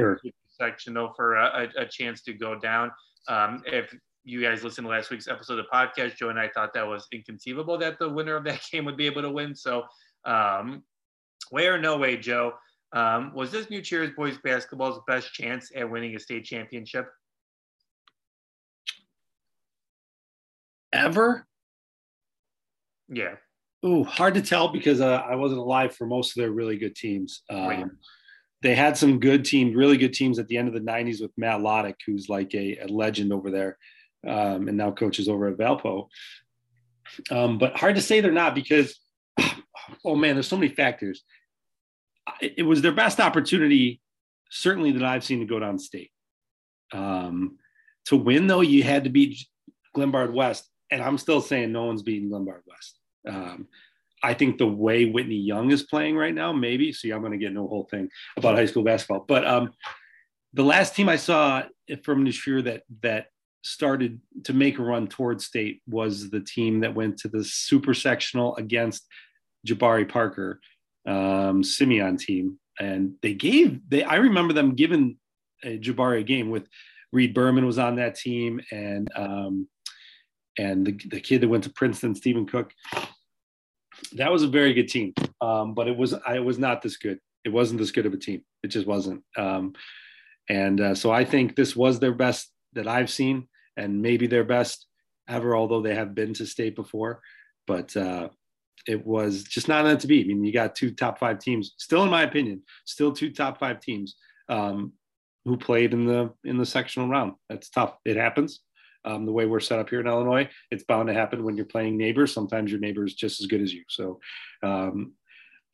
[0.49, 2.93] Sectional for a, a, a chance to go down.
[3.27, 6.49] Um, if you guys listened to last week's episode of the podcast, Joe and I
[6.49, 9.57] thought that was inconceivable that the winner of that game would be able to win.
[9.57, 9.83] So,
[10.25, 10.85] um,
[11.51, 12.53] way or no way, Joe,
[12.93, 17.09] um, was this New Trier's boys basketball's best chance at winning a state championship?
[20.93, 21.47] Ever?
[23.09, 23.37] Yeah.
[23.85, 26.95] Ooh, hard to tell because uh, I wasn't alive for most of their really good
[26.95, 27.43] teams.
[27.51, 27.87] Um, Right.
[28.63, 31.33] They had some good teams, really good teams at the end of the '90s with
[31.37, 33.77] Matt Lottich, who's like a, a legend over there,
[34.25, 36.07] um, and now coaches over at Valpo.
[37.29, 39.01] Um, but hard to say they're not because,
[40.05, 41.25] oh man, there's so many factors.
[42.41, 44.01] It, was their best opportunity,
[44.51, 46.11] certainly that I've seen to go down state.
[46.93, 47.59] Um,
[48.07, 49.45] to win though, you had to beat
[49.97, 52.99] Glenbard West, and I'm still saying no one's beating Glenbard West.
[53.29, 53.69] Um,
[54.23, 56.93] I think the way Whitney Young is playing right now, maybe.
[56.93, 59.73] See, I'm going to get no whole thing about high school basketball, but um,
[60.53, 61.63] the last team I saw
[62.03, 63.27] from Trier that that
[63.65, 67.95] started to make a run towards state was the team that went to the super
[67.95, 69.07] sectional against
[69.67, 70.61] Jabari Parker,
[71.07, 74.05] um, Simeon team, and they gave they.
[74.05, 75.17] I remember them giving
[75.65, 76.69] a Jabari a game with
[77.13, 79.69] Reed Berman was on that team, and um,
[80.59, 82.73] and the, the kid that went to Princeton, Steven Cook.
[84.15, 87.19] That was a very good team, um, but it was I was not this good.
[87.45, 88.43] It wasn't this good of a team.
[88.63, 89.23] It just wasn't.
[89.37, 89.75] Um,
[90.49, 94.45] and uh, so I think this was their best that I've seen, and maybe their
[94.45, 94.87] best
[95.29, 95.55] ever.
[95.55, 97.21] Although they have been to state before,
[97.67, 98.29] but uh,
[98.87, 100.23] it was just not meant to be.
[100.23, 103.59] I mean, you got two top five teams, still in my opinion, still two top
[103.59, 104.17] five teams
[104.49, 104.93] um,
[105.45, 107.35] who played in the in the sectional round.
[107.49, 107.97] That's tough.
[108.05, 108.61] It happens.
[109.05, 111.67] Um, the way we're set up here in Illinois, it's bound to happen when you're
[111.67, 112.33] playing neighbors.
[112.33, 113.83] Sometimes your neighbor is just as good as you.
[113.89, 114.21] So
[114.63, 115.15] um,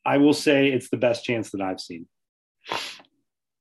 [0.07, 2.07] I will say it's the best chance that I've seen.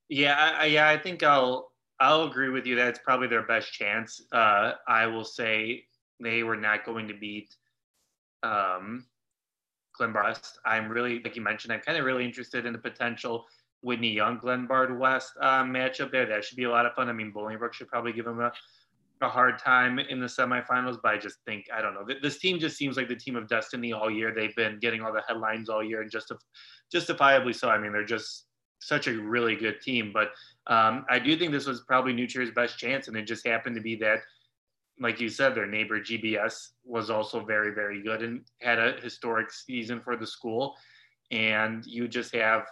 [0.08, 2.76] Yeah, I, yeah, I think I'll I'll agree with you.
[2.76, 4.22] that it's probably their best chance.
[4.32, 5.84] Uh, I will say
[6.22, 7.54] they were not going to beat
[8.44, 9.06] um,
[10.00, 10.60] Glenbard West.
[10.66, 13.46] I'm really, like you mentioned, I'm kind of really interested in the potential
[13.82, 16.26] Whitney Young Glenbard West uh, matchup there.
[16.26, 17.10] That should be a lot of fun.
[17.10, 18.52] I mean, Bolingbrook should probably give them a,
[19.22, 22.06] a hard time in the semifinals, but I just think I don't know.
[22.22, 24.34] This team just seems like the team of destiny all year.
[24.34, 26.42] They've been getting all the headlines all year, and justif-
[26.92, 27.70] justifiably so.
[27.70, 28.48] I mean, they're just
[28.80, 30.12] such a really good team.
[30.14, 30.30] But
[30.68, 33.76] um, I do think this was probably New Trier's best chance, and it just happened
[33.76, 34.20] to be that,
[35.00, 39.52] like you said, their neighbor GBS was also very, very good and had a historic
[39.52, 40.76] season for the school.
[41.32, 42.66] And you just have,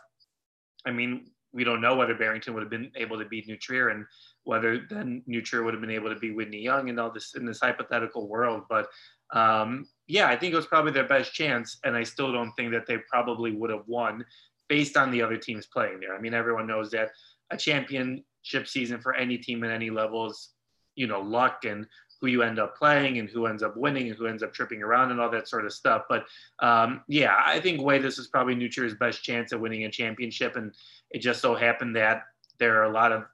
[0.86, 3.90] I mean, we don't know whether Barrington would have been able to beat New Trier
[3.90, 4.06] and
[4.44, 7.34] whether then New Trier would have been able to beat Whitney Young and all this
[7.36, 8.64] in this hypothetical world.
[8.70, 8.88] But
[9.34, 12.72] um, yeah, I think it was probably their best chance, and I still don't think
[12.74, 14.26] that they probably would have won
[14.68, 16.16] based on the other teams playing there.
[16.16, 17.10] I mean, everyone knows that
[17.52, 20.50] a championship season for any team at any level is,
[20.96, 21.88] you know, luck and
[22.26, 24.82] who you end up playing and who ends up winning and who ends up tripping
[24.82, 26.04] around and all that sort of stuff.
[26.10, 26.26] But
[26.60, 30.56] um, yeah, I think way this is probably New best chance at winning a championship,
[30.56, 30.74] and
[31.12, 32.24] it just so happened that
[32.58, 33.26] there are a lot of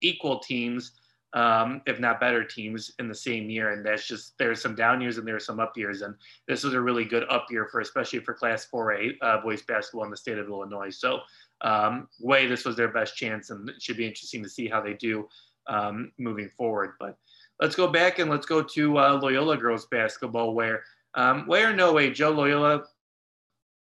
[0.00, 0.92] equal teams,
[1.32, 5.00] um, if not better teams, in the same year, and that's just there's some down
[5.00, 6.14] years and there's some up years, and
[6.46, 10.04] this was a really good up year for especially for Class 4A uh, boys basketball
[10.04, 10.90] in the state of Illinois.
[10.90, 11.20] So
[11.62, 14.80] um, way this was their best chance, and it should be interesting to see how
[14.80, 15.28] they do
[15.66, 16.92] um, moving forward.
[16.98, 17.16] But
[17.60, 20.82] let's go back and let's go to uh, Loyola girls basketball, where
[21.14, 22.84] um, way or no way, Joe Loyola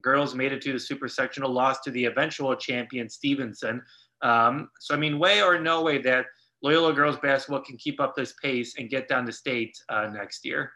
[0.01, 3.81] girls made it to the super sectional, lost to the eventual champion Stevenson.
[4.21, 6.25] Um, so I mean, way or no way that
[6.63, 10.45] Loyola girls basketball can keep up this pace and get down to state uh, next
[10.45, 10.71] year.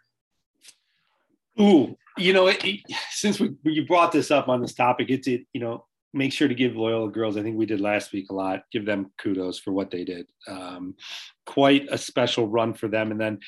[1.60, 2.82] Ooh, you know, it, it-
[3.12, 6.48] since we you brought this up on this topic, it's it you know make sure
[6.48, 7.36] to give Loyola girls.
[7.38, 8.64] I think we did last week a lot.
[8.72, 10.28] Give them kudos for what they did.
[10.48, 10.96] Um,
[11.46, 13.12] quite a special run for them.
[13.12, 13.40] And then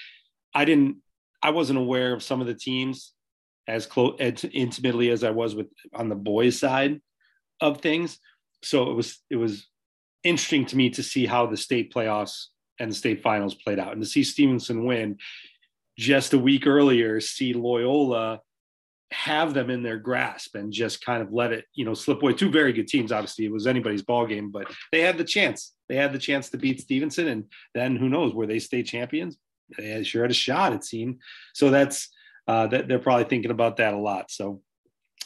[0.54, 0.98] I didn't,
[1.42, 3.14] I wasn't aware of some of the teams
[3.68, 7.02] as close as intimately as I was with on the boys' side
[7.62, 8.20] of things.
[8.64, 9.68] So it was it was
[10.24, 12.46] interesting to me to see how the state playoffs
[12.80, 15.18] and the state finals played out, and to see Stevenson win
[15.98, 18.40] just a week earlier, see Loyola
[19.12, 22.34] have them in their grasp and just kind of let it, you know, slip away.
[22.34, 23.46] Two very good teams, obviously.
[23.46, 25.74] It was anybody's ball game, but they had the chance.
[25.90, 28.34] They had the chance to beat Stevenson, and then who knows?
[28.34, 29.38] Were they state champions?
[29.78, 30.74] They sure had a shot.
[30.74, 31.20] It seemed
[31.54, 31.70] so.
[31.70, 32.10] That's
[32.48, 34.32] uh, that they're probably thinking about that a lot.
[34.32, 34.62] So,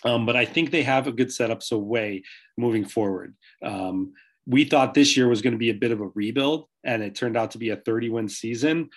[0.03, 1.61] um, but I think they have a good setup.
[1.61, 2.23] So way
[2.57, 3.35] moving forward.
[3.63, 4.13] Um,
[4.47, 7.15] we thought this year was going to be a bit of a rebuild, and it
[7.15, 8.89] turned out to be a 30 win season.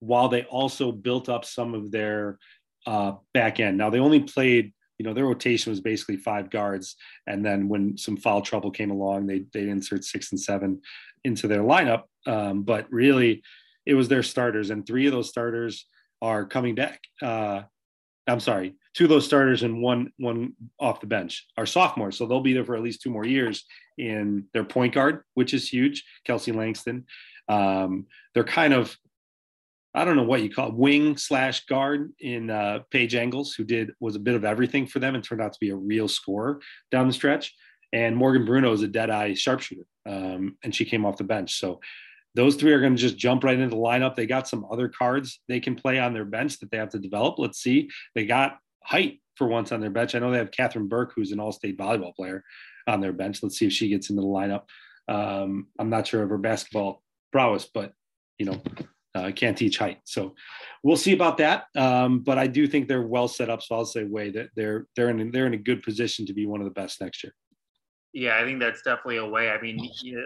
[0.00, 2.38] While they also built up some of their
[2.86, 3.76] uh, back end.
[3.76, 7.96] Now they only played, you know, their rotation was basically five guards, and then when
[7.98, 10.80] some foul trouble came along, they they insert six and seven
[11.24, 12.04] into their lineup.
[12.26, 13.42] Um, but really,
[13.84, 15.86] it was their starters, and three of those starters
[16.22, 17.00] are coming back.
[17.22, 17.62] Uh,
[18.26, 22.26] I'm sorry, two of those starters and one one off the bench are sophomores, so
[22.26, 23.64] they'll be there for at least two more years
[23.98, 26.04] in their point guard, which is huge.
[26.24, 27.06] Kelsey Langston.
[27.48, 28.96] Um, they're kind of
[29.96, 33.64] I don't know what you call it, wing slash guard in uh, Paige Engels, who
[33.64, 36.06] did was a bit of everything for them and turned out to be a real
[36.06, 37.54] scorer down the stretch.
[37.94, 41.58] And Morgan Bruno is a dead eye sharpshooter, um, and she came off the bench.
[41.58, 41.80] So
[42.34, 44.14] those three are going to just jump right into the lineup.
[44.14, 46.98] They got some other cards they can play on their bench that they have to
[46.98, 47.38] develop.
[47.38, 47.88] Let's see.
[48.14, 50.14] They got height for once on their bench.
[50.14, 52.44] I know they have Catherine Burke, who's an all-state volleyball player,
[52.86, 53.42] on their bench.
[53.42, 54.64] Let's see if she gets into the lineup.
[55.08, 57.92] Um, I'm not sure of her basketball prowess, but
[58.38, 58.60] you know,
[59.16, 59.98] uh, can't teach height.
[60.04, 60.34] So
[60.82, 61.64] we'll see about that.
[61.74, 63.62] Um, but I do think they're well set up.
[63.62, 66.46] So I'll say way that they're they're in they're in a good position to be
[66.46, 67.34] one of the best next year.
[68.12, 69.50] Yeah, I think that's definitely a way.
[69.50, 70.20] I mean, yeah,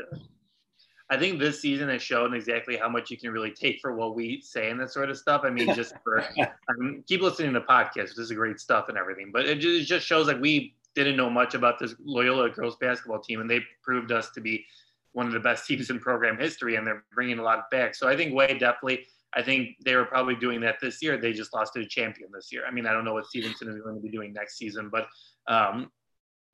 [1.10, 4.14] I think this season has shown exactly how much you can really take for what
[4.14, 5.42] we say and that sort of stuff.
[5.44, 6.48] I mean, just for I
[6.78, 8.14] mean, keep listening to podcasts.
[8.14, 9.30] This is great stuff and everything.
[9.32, 12.76] But it just, it just shows like we didn't know much about this Loyola girls
[12.76, 14.64] basketball team, and they proved us to be
[15.12, 17.94] one of the best teams in program history, and they're bringing a lot back.
[17.94, 19.06] So I think Way definitely.
[19.32, 21.16] I think they were probably doing that this year.
[21.16, 22.64] They just lost to a champion this year.
[22.66, 25.06] I mean, I don't know what Stevenson is going to be doing next season, but
[25.46, 25.90] um,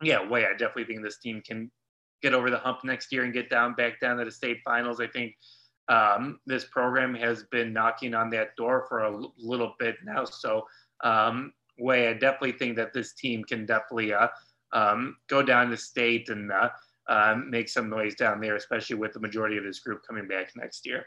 [0.03, 0.45] yeah, Way.
[0.45, 1.71] I definitely think this team can
[2.23, 5.01] get over the hump next year and get down back down to the state finals.
[5.01, 5.35] I think
[5.89, 10.25] um, this program has been knocking on that door for a l- little bit now.
[10.25, 10.67] So,
[11.05, 14.29] um, way I definitely think that this team can definitely uh,
[14.73, 16.71] um, go down to state and uh,
[17.09, 20.53] um, make some noise down there, especially with the majority of this group coming back
[20.57, 21.07] next year.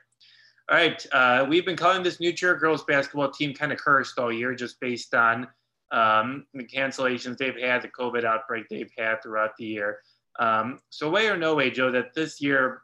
[0.69, 4.19] All right, uh, we've been calling this New Trier girls basketball team kind of cursed
[4.19, 5.47] all year, just based on
[5.91, 9.99] um, the cancellations they've had, the COVID outbreak they've had throughout the year.
[10.39, 12.83] Um, so, way or no way, Joe, that this year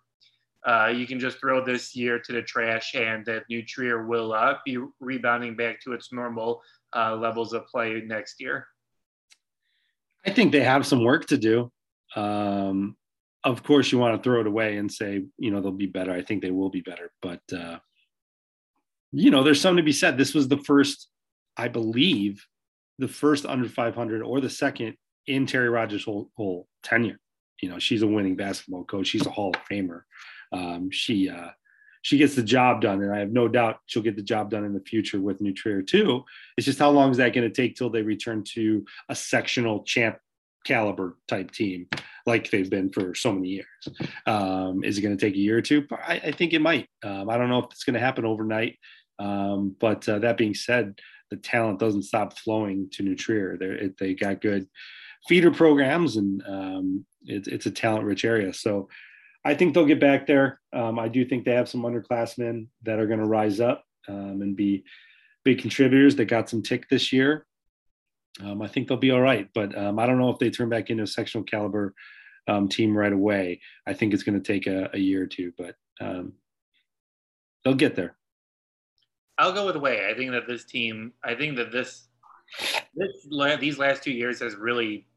[0.65, 4.33] uh, you can just throw this year to the trash and that New Trier will
[4.33, 6.61] uh, be rebounding back to its normal
[6.95, 8.67] uh, levels of play next year?
[10.25, 11.71] I think they have some work to do.
[12.15, 12.97] Um,
[13.45, 16.11] of course you want to throw it away and say you know they'll be better.
[16.11, 17.77] I think they will be better but uh
[19.11, 20.17] you know there's something to be said.
[20.17, 21.09] This was the first
[21.57, 22.45] i believe
[22.99, 24.95] the first under 500 or the second
[25.27, 27.19] in terry rogers whole, whole tenure.
[27.61, 29.07] You know she's a winning basketball coach.
[29.07, 30.01] She's a hall of famer.
[30.51, 31.49] Um, she uh
[32.01, 34.63] she gets the job done and i have no doubt she'll get the job done
[34.63, 36.23] in the future with new trier too.
[36.57, 39.83] It's just how long is that going to take till they return to a sectional
[39.83, 40.17] champ
[40.65, 41.87] caliber type team
[42.25, 43.65] like they've been for so many years.
[44.25, 45.85] Um, is it going to take a year or two?
[45.91, 46.89] I, I think it might.
[47.03, 48.77] Um, I don't know if it's going to happen overnight.
[49.19, 50.99] Um, but uh, that being said,
[51.29, 53.53] the talent doesn't stop flowing to New Trier.
[53.53, 54.67] It, they got good
[55.27, 58.53] feeder programs and um, it, it's a talent rich area.
[58.53, 58.89] So
[59.43, 60.59] I think they'll get back there.
[60.73, 64.41] Um, I do think they have some underclassmen that are going to rise up um,
[64.41, 64.83] and be
[65.43, 67.45] big contributors that got some tick this year
[68.43, 69.49] um, I think they'll be all right.
[69.53, 71.93] But um, I don't know if they turn back into a sectional caliber
[72.47, 73.61] um, team right away.
[73.87, 76.33] I think it's going to take a, a, year or two, but um,
[77.63, 78.15] they'll get there.
[79.37, 80.09] I'll go with way.
[80.09, 82.07] I think that this team, I think that this,
[82.95, 85.07] this these last two years has really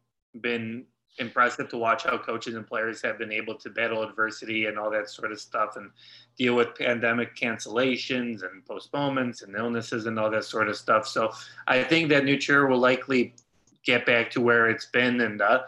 [0.40, 0.86] been
[1.18, 4.90] impressive to watch how coaches and players have been able to battle adversity and all
[4.90, 5.90] that sort of stuff and
[6.36, 11.06] deal with pandemic cancellations and postponements and illnesses and all that sort of stuff.
[11.06, 11.32] So
[11.66, 13.34] I think that New Trier will likely
[13.84, 15.60] get back to where it's been and uh,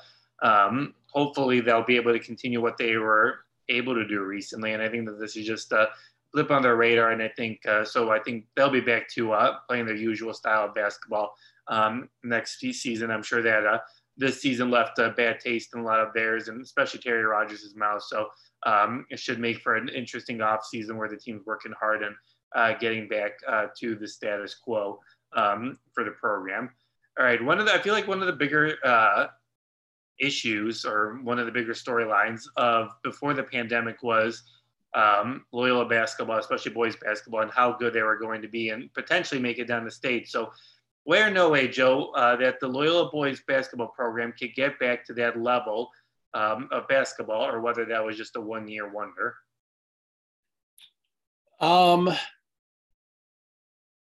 [0.42, 4.72] um, hopefully they'll be able to continue what they were able to do recently.
[4.72, 5.88] And I think that this is just a
[6.32, 8.10] blip on their radar, and I think uh, so.
[8.10, 11.34] I think they'll be back to uh, playing their usual style of basketball
[11.68, 13.10] um, next season.
[13.10, 13.78] I'm sure that uh,
[14.20, 17.74] this season left a bad taste in a lot of theirs, and especially Terry Rogers'
[17.74, 18.02] mouth.
[18.02, 18.28] So
[18.66, 22.14] um, it should make for an interesting off season where the team's working hard and
[22.54, 25.00] uh, getting back uh, to the status quo
[25.34, 26.70] um, for the program.
[27.18, 29.28] All right, one of the I feel like one of the bigger uh,
[30.20, 34.42] issues or one of the bigger storylines of before the pandemic was
[34.94, 38.92] um, Loyola basketball, especially boys basketball, and how good they were going to be and
[38.92, 40.28] potentially make it down the state.
[40.28, 40.52] So,
[41.04, 45.14] where no way, Joe, uh, that the Loyola boys basketball program could get back to
[45.14, 45.90] that level
[46.34, 49.34] um, of basketball, or whether that was just a one-year wonder.
[51.60, 52.10] Um,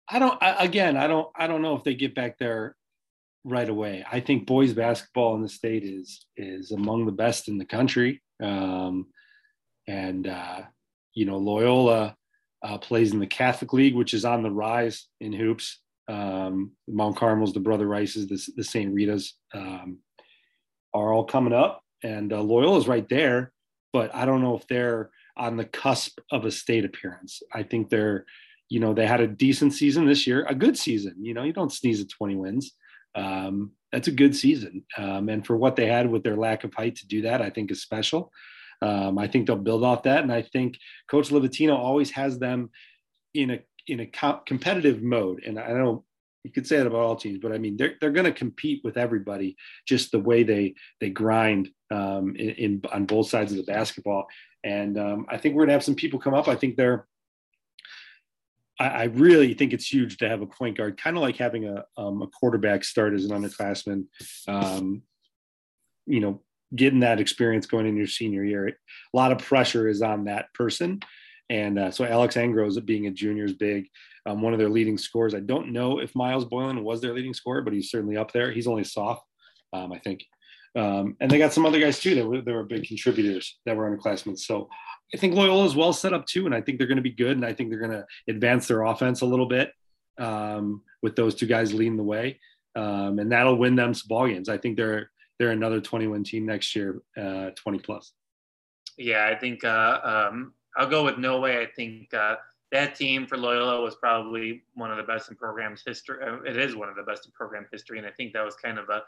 [0.10, 0.42] I don't.
[0.42, 1.28] I, again, I don't.
[1.36, 2.76] I don't know if they get back there
[3.44, 4.06] right away.
[4.10, 8.22] I think boys basketball in the state is is among the best in the country.
[8.42, 9.08] Um,
[9.88, 10.62] and uh,
[11.14, 12.16] you know Loyola
[12.64, 15.82] uh, plays in the Catholic League, which is on the rise in hoops.
[16.08, 18.94] Um, Mount Carmel's, the Brother Rices, the, the St.
[18.94, 20.00] Rita's um,
[20.94, 23.52] are all coming up, and uh, Loyola's right there.
[23.94, 27.42] But I don't know if they're on the cusp of a state appearance.
[27.54, 28.26] I think they're,
[28.70, 31.16] you know, they had a decent season this year, a good season.
[31.22, 32.74] You know, you don't sneeze at 20 wins.
[33.16, 34.84] Um, that's a good season.
[34.98, 37.50] Um, and for what they had with their lack of height to do that, I
[37.50, 38.32] think is special.
[38.82, 40.78] Um, I think they'll build off that, and I think
[41.10, 42.70] Coach Livatino always has them
[43.34, 45.44] in a in a co- competitive mode.
[45.46, 46.04] And I don't
[46.44, 48.82] you could say that about all teams, but I mean they're they're going to compete
[48.84, 49.56] with everybody
[49.88, 54.28] just the way they they grind um, in, in, on both sides of the basketball.
[54.64, 56.48] And um, I think we're gonna have some people come up.
[56.48, 57.08] I think they're.
[58.80, 61.66] I, I really think it's huge to have a point guard, kind of like having
[61.66, 64.06] a um, a quarterback start as an underclassman.
[64.48, 65.04] Um,
[66.06, 66.42] you know,
[66.76, 68.68] getting that experience going in your senior year.
[68.68, 68.74] A
[69.14, 71.02] lot of pressure is on that person.
[71.50, 73.88] And uh, so Alex Angros, being a junior, is big.
[74.26, 75.36] Um, one of their leading scores.
[75.36, 78.52] I don't know if Miles Boylan was their leading scorer, but he's certainly up there.
[78.52, 79.24] He's only soft,
[79.74, 80.26] um, I think.
[80.76, 83.76] Um, and they got some other guys too that were, that were big contributors that
[83.76, 84.40] were underclassmen.
[84.40, 84.70] So
[85.14, 87.12] I think Loyola is well set up too, and I think they're going to be
[87.12, 89.72] good, and I think they're going to advance their offense a little bit
[90.18, 92.40] um, with those two guys leading the way,
[92.76, 94.50] um, and that'll win them some ball games.
[94.50, 98.14] I think they're they're another 21 team next year, uh, 20 plus.
[98.98, 101.62] Yeah, I think uh, um, I'll go with no way.
[101.62, 102.36] I think uh,
[102.72, 106.18] that team for Loyola was probably one of the best in program's history.
[106.26, 108.56] Uh, it is one of the best in program history, and I think that was
[108.56, 109.04] kind of a.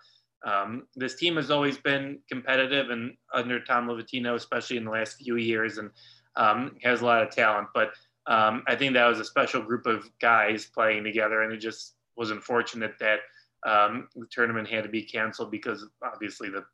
[0.47, 5.17] Um, this team has always been competitive, and under Tom Livatino, especially in the last
[5.17, 5.89] few years, and
[6.36, 7.69] um, has a lot of talent.
[7.73, 7.93] But
[8.28, 11.95] um, I think that was a special group of guys playing together, and it just
[12.15, 13.19] was unfortunate that
[13.65, 16.65] um, the tournament had to be canceled because obviously the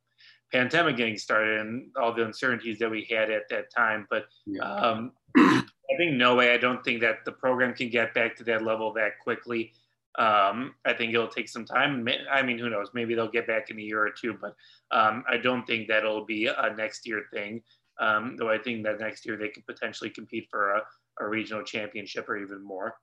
[0.51, 4.07] pandemic getting started and all the uncertainties that we had at that time.
[4.09, 4.63] But yeah.
[4.63, 6.53] um, I think no way.
[6.53, 9.73] I don't think that the program can get back to that level that quickly.
[10.17, 12.07] Um, I think it'll take some time.
[12.31, 12.89] I mean, who knows?
[12.93, 14.55] Maybe they'll get back in a year or two, but
[14.91, 17.61] um, I don't think that'll be a next year thing.
[17.99, 20.81] Um, though I think that next year they could potentially compete for a,
[21.19, 22.95] a regional championship or even more.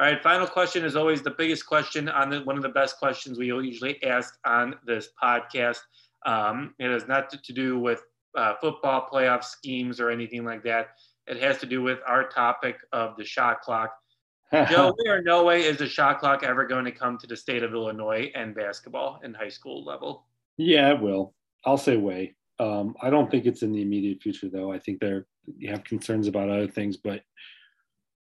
[0.00, 2.98] All right, final question is always the biggest question on the, one of the best
[2.98, 5.80] questions we usually ask on this podcast.
[6.26, 8.02] Um, it has not to, do with
[8.36, 10.88] uh, football playoff schemes or anything like that.
[11.26, 13.92] It has to do with our topic of the shot clock.
[14.70, 17.36] Joe, we are no way is the shot clock ever going to come to the
[17.36, 20.26] state of Illinois and basketball in high school level.
[20.56, 21.34] Yeah, it will.
[21.66, 22.34] I'll say way.
[22.58, 24.72] Um, I don't think it's in the immediate future, though.
[24.72, 25.26] I think they're
[25.56, 27.22] you have concerns about other things, but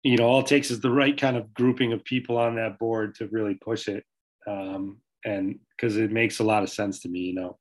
[0.03, 2.79] you know, all it takes is the right kind of grouping of people on that
[2.79, 4.05] board to really push it.
[4.47, 7.59] Um, and because it makes a lot of sense to me, you know,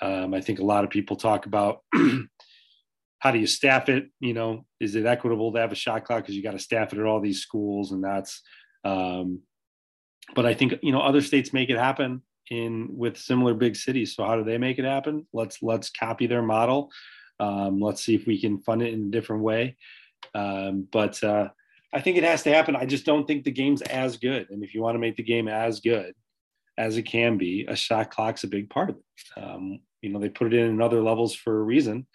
[0.00, 1.82] um, I think a lot of people talk about
[3.18, 4.10] how do you staff it?
[4.20, 6.92] You know, is it equitable to have a shot clock because you got to staff
[6.92, 8.42] it at all these schools, and that's.
[8.84, 9.40] Um,
[10.34, 14.14] but I think you know other states make it happen in with similar big cities.
[14.14, 15.26] So how do they make it happen?
[15.32, 16.90] Let's let's copy their model.
[17.40, 19.76] Um, let's see if we can fund it in a different way.
[20.34, 21.48] Um, but uh,
[21.92, 22.76] I think it has to happen.
[22.76, 24.48] I just don't think the game's as good.
[24.50, 26.14] And if you want to make the game as good
[26.76, 29.42] as it can be, a shot clock's a big part of it.
[29.42, 32.06] Um, you know, they put it in in other levels for a reason.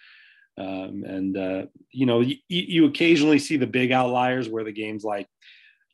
[0.57, 5.03] Um, and, uh, you know, you, you occasionally see the big outliers where the game's
[5.03, 5.27] like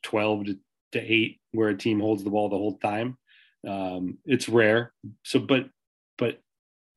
[0.02, 0.58] 12 to,
[0.92, 3.16] to 8, where a team holds the ball the whole time.
[3.66, 4.92] Um, it's rare.
[5.24, 5.68] So, but,
[6.18, 6.40] but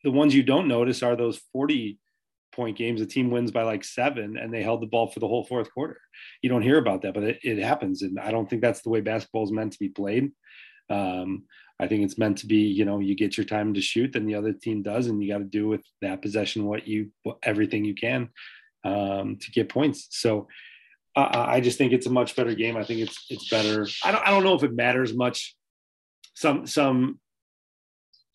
[0.04, 2.00] the ones you don't notice are those 40
[2.54, 3.00] point games.
[3.00, 5.72] The team wins by like seven and they held the ball for the whole fourth
[5.72, 6.00] quarter.
[6.42, 8.02] You don't hear about that, but it, it happens.
[8.02, 10.32] And I don't think that's the way basketball is meant to be played.
[10.90, 11.44] Um,
[11.80, 14.26] I think it's meant to be, you know, you get your time to shoot, then
[14.26, 17.12] the other team does, and you got to do with that possession what you,
[17.44, 18.30] everything you can
[18.84, 20.08] um, to get points.
[20.10, 20.48] So
[21.16, 22.78] Uh, I just think it's a much better game.
[22.78, 23.88] I think it's it's better.
[24.06, 25.56] I don't I don't know if it matters much.
[26.36, 27.20] Some some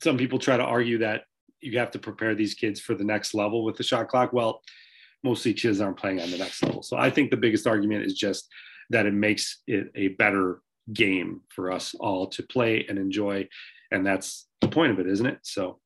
[0.02, 1.22] some people try to argue that
[1.60, 4.32] you have to prepare these kids for the next level with the shot clock.
[4.32, 4.60] Well,
[5.22, 6.82] mostly kids aren't playing on the next level.
[6.82, 8.48] So I think the biggest argument is just
[8.90, 10.60] that it makes it a better
[10.92, 13.48] game for us all to play and enjoy.
[13.90, 15.38] And that's the point of it, isn't it?
[15.42, 15.80] So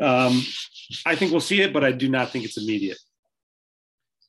[0.00, 0.42] um,
[1.06, 2.98] I think we'll see it, but I do not think it's immediate.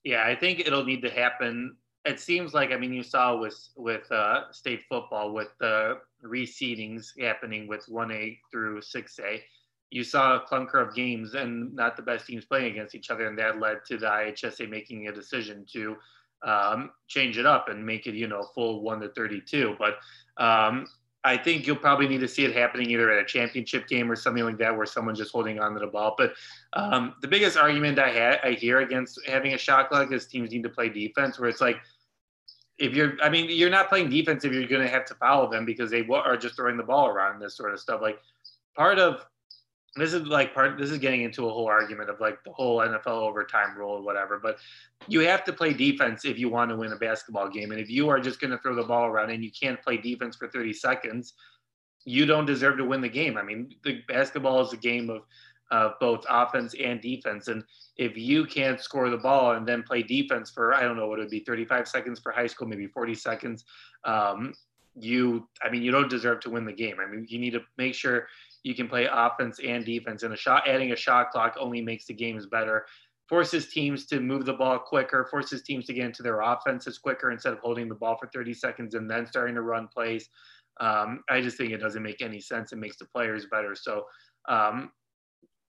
[0.04, 1.76] Yeah, I think it'll need to happen.
[2.06, 7.08] It seems like I mean you saw with with uh, state football with the reseedings
[7.20, 9.44] happening with one A through six A.
[9.90, 13.28] You saw a clunker of games and not the best teams playing against each other,
[13.28, 15.96] and that led to the IHSA making a decision to
[16.46, 19.76] um, change it up and make it you know full one to thirty two.
[19.78, 19.96] But
[20.38, 20.88] um,
[21.24, 24.16] I think you'll probably need to see it happening either at a championship game or
[24.16, 26.16] something like that, where someone's just holding on to the ball.
[26.18, 26.34] But
[26.74, 30.52] um, the biggest argument I had I hear against having a shot clock is teams
[30.52, 31.78] need to play defense, where it's like
[32.78, 35.50] if you're, I mean, you're not playing defense if you're going to have to follow
[35.50, 38.02] them because they are just throwing the ball around this sort of stuff.
[38.02, 38.20] Like
[38.76, 39.26] part of
[39.96, 42.80] this is like part this is getting into a whole argument of like the whole
[42.80, 44.40] NFL overtime rule or whatever.
[44.40, 44.58] But
[45.08, 47.72] you have to play defense if you want to win a basketball game.
[47.72, 49.98] And if you are just going to throw the ball around and you can't play
[49.98, 51.34] defense for 30 seconds,
[52.04, 53.38] you don't deserve to win the game.
[53.38, 55.24] I mean, the basketball is a game of
[55.72, 57.48] uh, both offense and defense.
[57.48, 57.64] And
[57.98, 61.20] if you can't score the ball and then play defense for I don't know what
[61.20, 63.66] it would be 35 seconds for high school, maybe 40 seconds,
[64.04, 64.54] um,
[64.98, 66.98] you I mean you don't deserve to win the game.
[67.02, 68.28] I mean you need to make sure
[68.66, 70.24] you can play offense and defense.
[70.24, 72.88] And a shot, adding a shot clock only makes the games better.
[73.30, 77.30] Forces teams to move the ball quicker, forces teams to get into their offenses quicker
[77.30, 80.30] instead of holding the ball for 30 seconds and then starting to run plays.
[80.80, 82.74] Um, I just think it doesn't make any sense.
[82.74, 83.76] It makes the players better.
[83.76, 84.06] So,
[84.50, 84.92] um,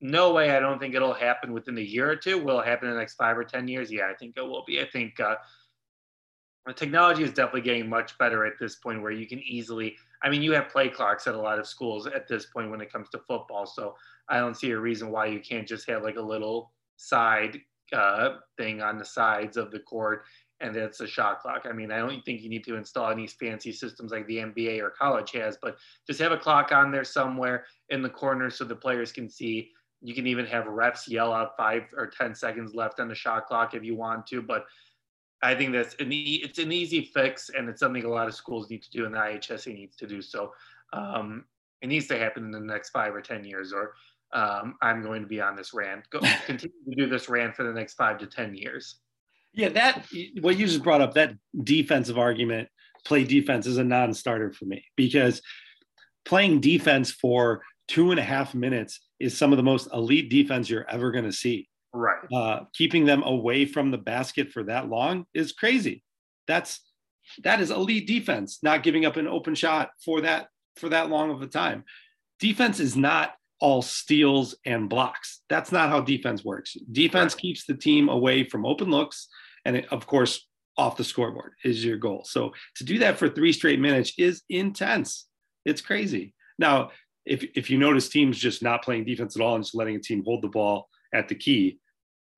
[0.01, 0.57] no way.
[0.57, 2.43] I don't think it'll happen within a year or two.
[2.43, 3.93] Will it happen in the next five or 10 years?
[3.93, 4.81] Yeah, I think it will be.
[4.81, 5.35] I think uh,
[6.65, 10.31] the technology is definitely getting much better at this point where you can easily I
[10.31, 12.93] mean, you have play clocks at a lot of schools at this point when it
[12.93, 13.67] comes to football.
[13.67, 13.95] So
[14.29, 17.61] I don't see a reason why you can't just have like a little side
[17.93, 20.25] uh, thing on the sides of the court
[20.61, 21.67] and that's a shot clock.
[21.69, 24.81] I mean, I don't think you need to install any fancy systems like the NBA
[24.81, 28.65] or college has, but just have a clock on there somewhere in the corner so
[28.65, 29.71] the players can see.
[30.01, 33.47] You can even have refs yell out five or 10 seconds left on the shot
[33.47, 34.65] clock if you want to, but
[35.43, 38.35] I think that's an e- it's an easy fix, and it's something a lot of
[38.35, 40.23] schools need to do, and the IHSA needs to do.
[40.23, 40.53] So
[40.93, 41.45] um,
[41.83, 43.95] it needs to happen in the next five or ten years, or
[44.33, 46.09] um, I'm going to be on this rant.
[46.11, 48.97] Go, continue to do this rant for the next five to ten years.
[49.53, 50.07] Yeah, that
[50.41, 51.33] what you just brought up that
[51.63, 52.69] defensive argument,
[53.05, 55.41] play defense is a non-starter for me because
[56.25, 60.69] playing defense for two and a half minutes is some of the most elite defense
[60.69, 61.69] you're ever going to see.
[61.97, 62.33] Right.
[62.33, 66.03] Uh, keeping them away from the basket for that long is crazy.
[66.47, 66.81] That's
[67.43, 71.31] that is elite defense, not giving up an open shot for that for that long
[71.31, 71.85] of a time.
[72.39, 75.41] Defense is not all steals and blocks.
[75.49, 76.77] That's not how defense works.
[76.93, 77.41] Defense right.
[77.41, 79.29] keeps the team away from open looks
[79.65, 82.23] and it, of course off the scoreboard is your goal.
[82.27, 85.27] So to do that for 3 straight minutes is intense.
[85.65, 86.35] It's crazy.
[86.59, 86.91] Now,
[87.25, 90.01] if if you notice teams just not playing defense at all and just letting a
[90.01, 91.81] team hold the ball at the key,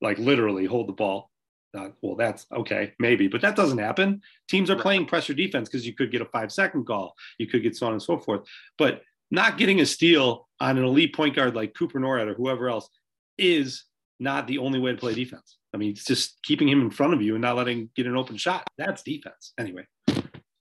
[0.00, 1.30] like literally hold the ball.
[1.76, 4.22] Uh, well, that's okay, maybe, but that doesn't happen.
[4.48, 7.62] Teams are playing pressure defense because you could get a five second call, you could
[7.62, 8.42] get so on and so forth.
[8.78, 12.68] But not getting a steal on an elite point guard like Cooper Norrad or whoever
[12.68, 12.88] else
[13.36, 13.84] is
[14.18, 15.58] not the only way to play defense.
[15.74, 18.16] I mean, it's just keeping him in front of you and not letting get an
[18.16, 18.66] open shot.
[18.78, 19.52] That's defense.
[19.58, 19.86] Anyway,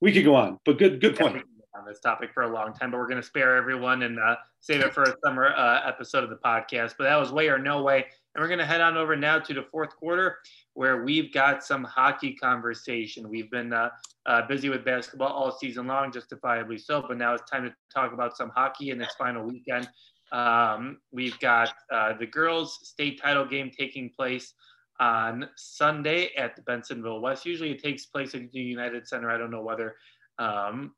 [0.00, 1.44] we could go on, but good, good point.
[1.74, 4.34] On this topic for a long time, but we're going to spare everyone and uh,
[4.58, 6.94] save it for a summer uh, episode of the podcast.
[6.98, 8.06] But that was way or no way.
[8.38, 10.38] And we're going to head on over now to the fourth quarter
[10.74, 13.28] where we've got some hockey conversation.
[13.28, 13.88] We've been uh,
[14.26, 18.12] uh, busy with basketball all season long, justifiably so, but now it's time to talk
[18.12, 19.88] about some hockey in its final weekend.
[20.30, 24.54] Um, we've got uh, the girls' state title game taking place
[25.00, 27.44] on Sunday at the Bensenville West.
[27.44, 29.32] Usually it takes place at the United Center.
[29.32, 29.96] I don't know whether
[30.38, 30.92] um,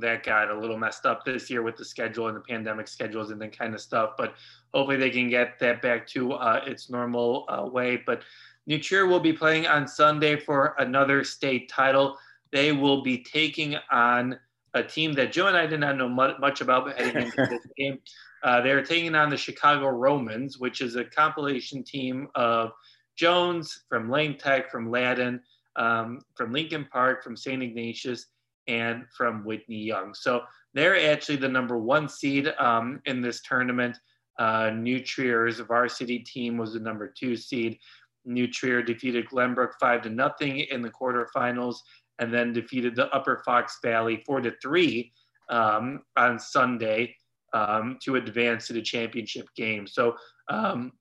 [0.00, 3.30] that got a little messed up this year with the schedule and the pandemic schedules
[3.30, 4.12] and that kind of stuff.
[4.16, 4.34] But
[4.72, 8.02] hopefully they can get that back to uh, its normal uh, way.
[8.04, 8.22] But
[8.66, 12.16] New Trier will be playing on Sunday for another state title.
[12.52, 14.38] They will be taking on
[14.74, 17.98] a team that Joe and I did not know much about heading into this game.
[18.42, 22.72] Uh, they're taking on the Chicago Romans, which is a compilation team of
[23.16, 25.40] Jones from Lane Tech, from Latin,
[25.76, 27.62] um, from Lincoln Park, from St.
[27.62, 28.26] Ignatius,
[28.66, 30.14] and from Whitney Young.
[30.14, 30.42] So
[30.72, 33.98] they're actually the number one seed um, in this tournament.
[34.38, 37.78] Uh, New Trier's varsity team was the number two seed.
[38.24, 41.76] New Trier defeated Glenbrook five to nothing in the quarterfinals,
[42.18, 45.12] and then defeated the Upper Fox Valley four to three
[45.50, 47.14] um, on Sunday
[47.52, 49.86] um, to advance to the championship game.
[49.86, 50.16] So,
[50.48, 50.92] um,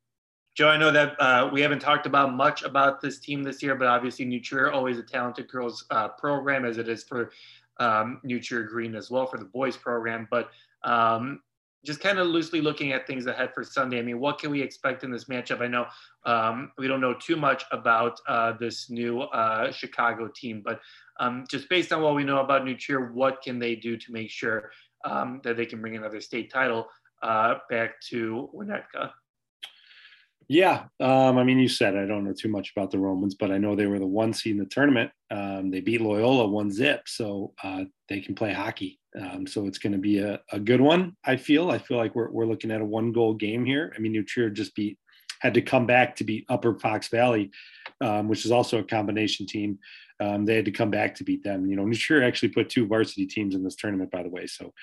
[0.56, 3.74] Joe, I know that uh, we haven't talked about much about this team this year,
[3.74, 7.32] but obviously New Trier always a talented girls uh, program, as it is for
[7.80, 10.28] um, New Trier Green as well for the boys program.
[10.30, 10.52] But
[10.84, 11.42] um,
[11.84, 13.98] just kind of loosely looking at things ahead for Sunday.
[13.98, 15.60] I mean, what can we expect in this matchup?
[15.60, 15.88] I know
[16.24, 20.80] um, we don't know too much about uh, this new uh, Chicago team, but
[21.20, 24.12] um, just based on what we know about New Trier, what can they do to
[24.12, 24.72] make sure
[25.04, 26.88] um, that they can bring another state title
[27.24, 29.12] uh, back to Winnetka?
[30.48, 33.52] Yeah, um, I mean, you said I don't know too much about the Romans, but
[33.52, 35.12] I know they were the one seed in the tournament.
[35.32, 39.00] Um, they beat Loyola one zip, so uh, they can play hockey.
[39.20, 41.16] Um, so it's going to be a, a good one.
[41.24, 41.72] I feel.
[41.72, 43.94] I feel like we're we're looking at a one goal game here.
[43.96, 44.98] I mean, New Trier just beat
[45.40, 47.52] had to come back to beat Upper Fox Valley,
[48.02, 49.78] um, which is also a combination team.
[50.20, 51.66] Um, they had to come back to beat them.
[51.68, 54.48] You know, New Trier actually put two varsity teams in this tournament, by the way.
[54.48, 54.74] So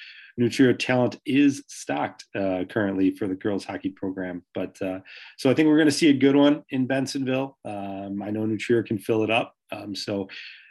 [0.41, 4.43] New Trier talent is stocked uh, currently for the girls hockey program.
[4.55, 5.01] But uh,
[5.37, 7.57] so I think we're going to see a good one in Bensenville.
[7.67, 9.55] Um, I know New Trier can fill it up.
[9.71, 10.31] Um, so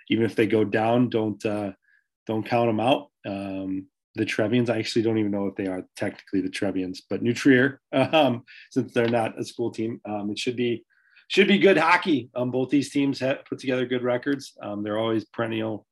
[0.10, 1.74] even if they go down, don't uh,
[2.26, 3.12] don't count them out.
[3.28, 7.22] Um, the Trevians, I actually don't even know if they are technically the Trevians, but
[7.22, 10.84] New Trier, um, since they're not a school team, um, it should be
[11.28, 12.32] should be good hockey.
[12.34, 14.54] Um, both these teams have put together good records.
[14.82, 15.86] They're always perennial.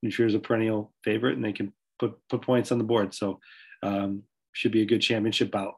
[0.00, 3.14] New Trier is a perennial favorite, and they can put put points on the board.
[3.14, 3.40] So
[3.82, 4.22] um,
[4.52, 5.74] should be a good championship bout.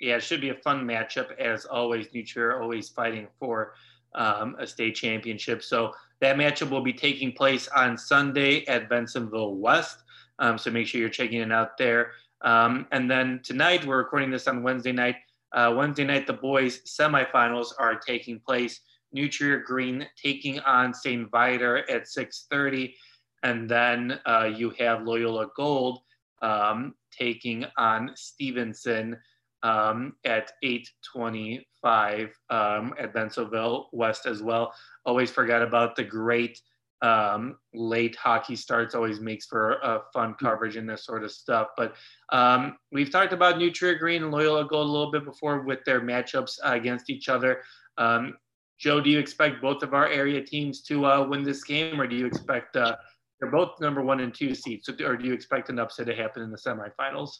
[0.00, 2.06] Yeah, it should be a fun matchup as always.
[2.14, 3.74] New Trier always fighting for
[4.14, 5.62] um, a state championship.
[5.62, 9.98] So that matchup will be taking place on Sunday at Bensenville West.
[10.38, 12.12] Um, so make sure you're checking it out there.
[12.42, 15.16] Um, and then tonight, we're recording this on Wednesday night.
[15.52, 18.80] Uh, Wednesday night, the boys' semifinals are taking place.
[19.12, 21.30] New Trier Green taking on St.
[21.30, 22.94] Viator at 6:30,
[23.42, 26.00] and then uh, you have Loyola Gold
[26.42, 29.16] um, taking on Stevenson
[29.62, 34.72] um, at 8:25 um, at Bensenville West as well.
[35.04, 36.60] Always forgot about the great
[37.02, 40.44] um, late hockey starts always makes for a fun hmm.
[40.44, 41.68] coverage and this sort of stuff.
[41.76, 41.94] But
[42.30, 45.80] um, we've talked about New Trier Green and Loyola Gold a little bit before with
[45.84, 47.62] their matchups uh, against each other.
[47.96, 48.34] Um,
[48.78, 52.06] Joe, do you expect both of our area teams to uh, win this game, or
[52.06, 52.96] do you expect uh,
[53.40, 56.14] they're both number one and two seeds, So, or do you expect an upset to
[56.14, 57.30] happen in the semifinals?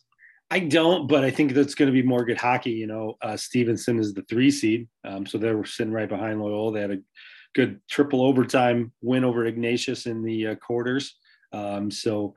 [0.51, 2.73] I don't, but I think that's going to be more good hockey.
[2.73, 6.41] You know, uh, Stevenson is the three seed, um, so they were sitting right behind
[6.41, 6.73] Loyola.
[6.73, 6.99] They had a
[7.55, 11.17] good triple overtime win over Ignatius in the uh, quarters.
[11.53, 12.35] Um, so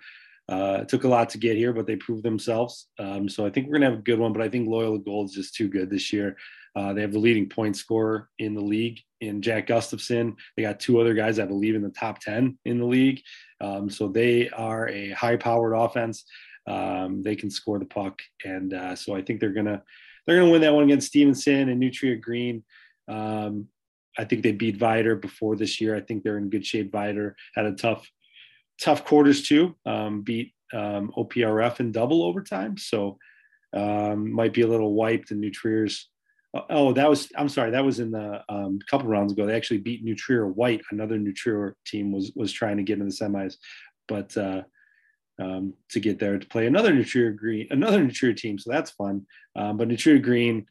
[0.50, 2.90] uh, it took a lot to get here, but they proved themselves.
[3.00, 4.34] Um, so I think we're gonna have a good one.
[4.34, 6.36] But I think Loyola Gold is just too good this year.
[6.76, 10.36] Uh, they have the leading point scorer in the league in Jack Gustafson.
[10.56, 13.22] They got two other guys I believe in the top ten in the league.
[13.62, 16.26] Um, so they are a high-powered offense.
[16.68, 19.84] Um, they can score the puck, and uh, so I think they're gonna
[20.26, 22.64] they're gonna win that one against Stevenson and New Trier Green.
[23.08, 23.68] Um,
[24.18, 25.96] I think they beat Viator before this year.
[25.96, 26.92] I think they're in good shape.
[26.92, 28.10] Viator had a tough,
[28.80, 29.76] tough quarters too.
[29.86, 33.18] Um, beat um, OPRF in double overtime, so
[33.74, 35.32] um, might be a little wiped.
[35.32, 36.10] And New Trier's.
[36.70, 37.30] Oh, that was.
[37.36, 37.72] I'm sorry.
[37.72, 39.46] That was in the um, couple rounds ago.
[39.46, 40.82] They actually beat New Trier White.
[40.92, 43.56] Another New Trier team was was trying to get in the semis,
[44.08, 44.62] but uh,
[45.40, 48.60] um, to get there to play another New Trier Green, another New Trier team.
[48.60, 49.26] So that's fun.
[49.56, 50.68] Um, but New Trier Green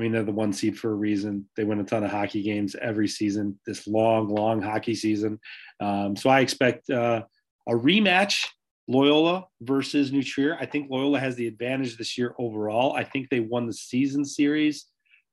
[0.00, 1.46] I mean, they're the one seed for a reason.
[1.56, 5.38] They win a ton of hockey games every season, this long, long hockey season.
[5.78, 7.24] Um, so I expect uh,
[7.68, 8.46] a rematch
[8.90, 10.24] Loyola versus New.
[10.58, 12.94] I think Loyola has the advantage this year overall.
[12.94, 14.86] I think they won the season series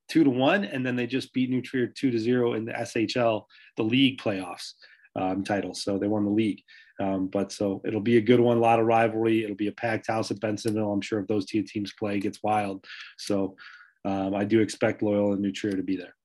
[0.07, 3.45] two to one, and then they just beat New two to zero in the SHL,
[3.75, 4.73] the league playoffs
[5.15, 5.73] um, title.
[5.73, 6.61] So they won the league.
[6.99, 9.43] Um, but so it'll be a good one, a lot of rivalry.
[9.43, 10.93] It'll be a packed house at Bensenville.
[10.93, 12.85] I'm sure if those two teams play, it gets wild.
[13.17, 13.55] So
[14.05, 16.15] um, I do expect Loyola and New to be there.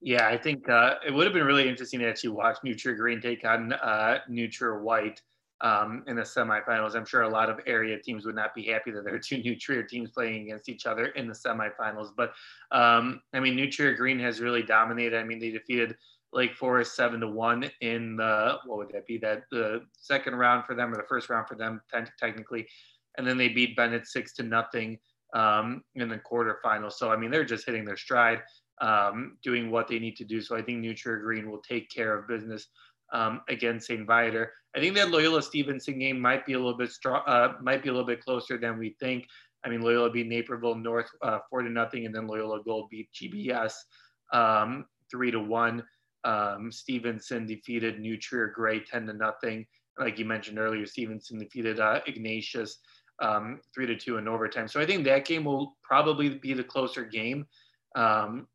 [0.00, 3.20] Yeah, I think uh, it would have been really interesting to actually watch Trier Green
[3.20, 4.48] take on uh, New
[4.82, 5.20] White
[5.62, 6.94] um, in the semifinals.
[6.94, 9.38] I'm sure a lot of area teams would not be happy that there are two
[9.42, 12.08] New Trier teams playing against each other in the semifinals.
[12.16, 12.32] But
[12.72, 15.18] um, I mean, New Trier Green has really dominated.
[15.18, 15.96] I mean, they defeated
[16.32, 19.18] Lake Forest seven to one in the what would that be?
[19.18, 21.80] That the second round for them or the first round for them
[22.18, 22.66] technically,
[23.18, 24.98] and then they beat Bennett six to nothing
[25.34, 26.92] um, in the quarterfinals.
[26.92, 28.42] So I mean, they're just hitting their stride,
[28.80, 30.40] um, doing what they need to do.
[30.40, 32.68] So I think New Trier Green will take care of business
[33.12, 34.06] um, against St.
[34.06, 34.52] Viator.
[34.76, 37.88] I think that Loyola Stevenson game might be a little bit strong, uh, might be
[37.88, 39.26] a little bit closer than we think.
[39.64, 43.08] I mean, Loyola beat Naperville North uh, four to nothing, and then Loyola Gold beat
[43.12, 43.74] GBS
[44.32, 45.82] um, three to one.
[46.24, 49.66] Um, Stevenson defeated New Trier Gray 10 to nothing.
[49.98, 52.78] Like you mentioned earlier, Stevenson defeated uh, Ignatius
[53.20, 54.68] um, three to two in overtime.
[54.68, 57.46] So I think that game will probably be the closer game.
[57.96, 58.46] Um,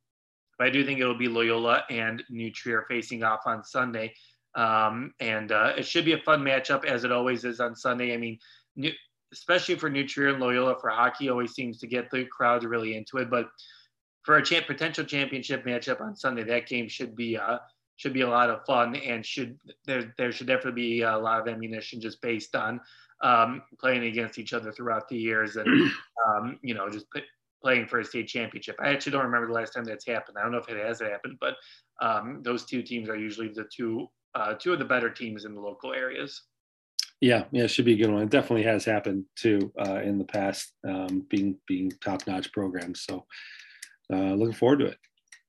[0.58, 4.14] but I do think it'll be Loyola and New Trier facing off on Sunday.
[4.56, 8.14] Um, and uh, it should be a fun matchup as it always is on Sunday.
[8.14, 8.39] I mean,
[8.76, 8.91] new,
[9.34, 12.95] especially for New Trier and Loyola for hockey, always seems to get the crowds really
[12.95, 13.30] into it.
[13.30, 13.47] But
[14.24, 17.58] for a champ, potential championship matchup on Sunday, that game should be uh,
[17.97, 21.39] should be a lot of fun and should there there should definitely be a lot
[21.39, 22.82] of ammunition just based on
[23.22, 25.68] um, playing against each other throughout the years and
[26.28, 27.06] um, you know just
[27.62, 28.76] playing for a state championship.
[28.80, 30.38] I actually don't remember the last time that's happened.
[30.38, 31.56] I don't know if it has happened, but
[32.01, 35.55] um, those two teams are usually the two uh, two of the better teams in
[35.55, 36.43] the local areas.
[37.21, 38.23] Yeah, yeah, it should be a good one.
[38.23, 43.01] It definitely has happened too uh, in the past, um, being being top notch programs.
[43.01, 43.25] So,
[44.13, 44.97] uh, looking forward to it.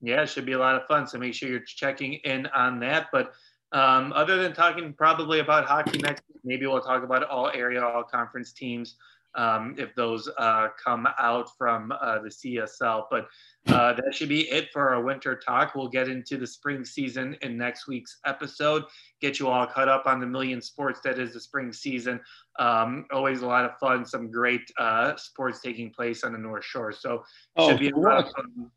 [0.01, 1.07] Yeah, it should be a lot of fun.
[1.07, 3.09] So make sure you're checking in on that.
[3.11, 3.33] But
[3.73, 8.05] um, other than talking probably about hockey next, maybe we'll talk about all area, all
[8.05, 8.97] conference teams
[9.37, 13.05] um, if those uh, come out from uh, the CSL.
[13.11, 13.29] But
[13.69, 15.75] uh, that should be it for our winter talk.
[15.75, 18.85] We'll get into the spring season in next week's episode,
[19.21, 22.21] get you all caught up on the million sports that is the spring season.
[22.59, 26.65] Um, always a lot of fun, some great uh, sports taking place on the North
[26.65, 26.93] Shore.
[26.93, 27.25] So
[27.57, 28.71] oh, should be a lot of fun.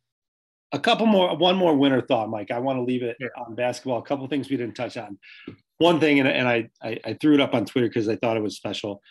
[0.72, 2.51] A couple more, one more winter thought, Mike.
[2.51, 3.28] I want to leave it yeah.
[3.38, 3.97] on basketball.
[3.97, 5.18] A couple things we didn't touch on.
[5.80, 8.38] One thing, and, and I, I, I threw it up on Twitter because I thought
[8.38, 9.01] it was special.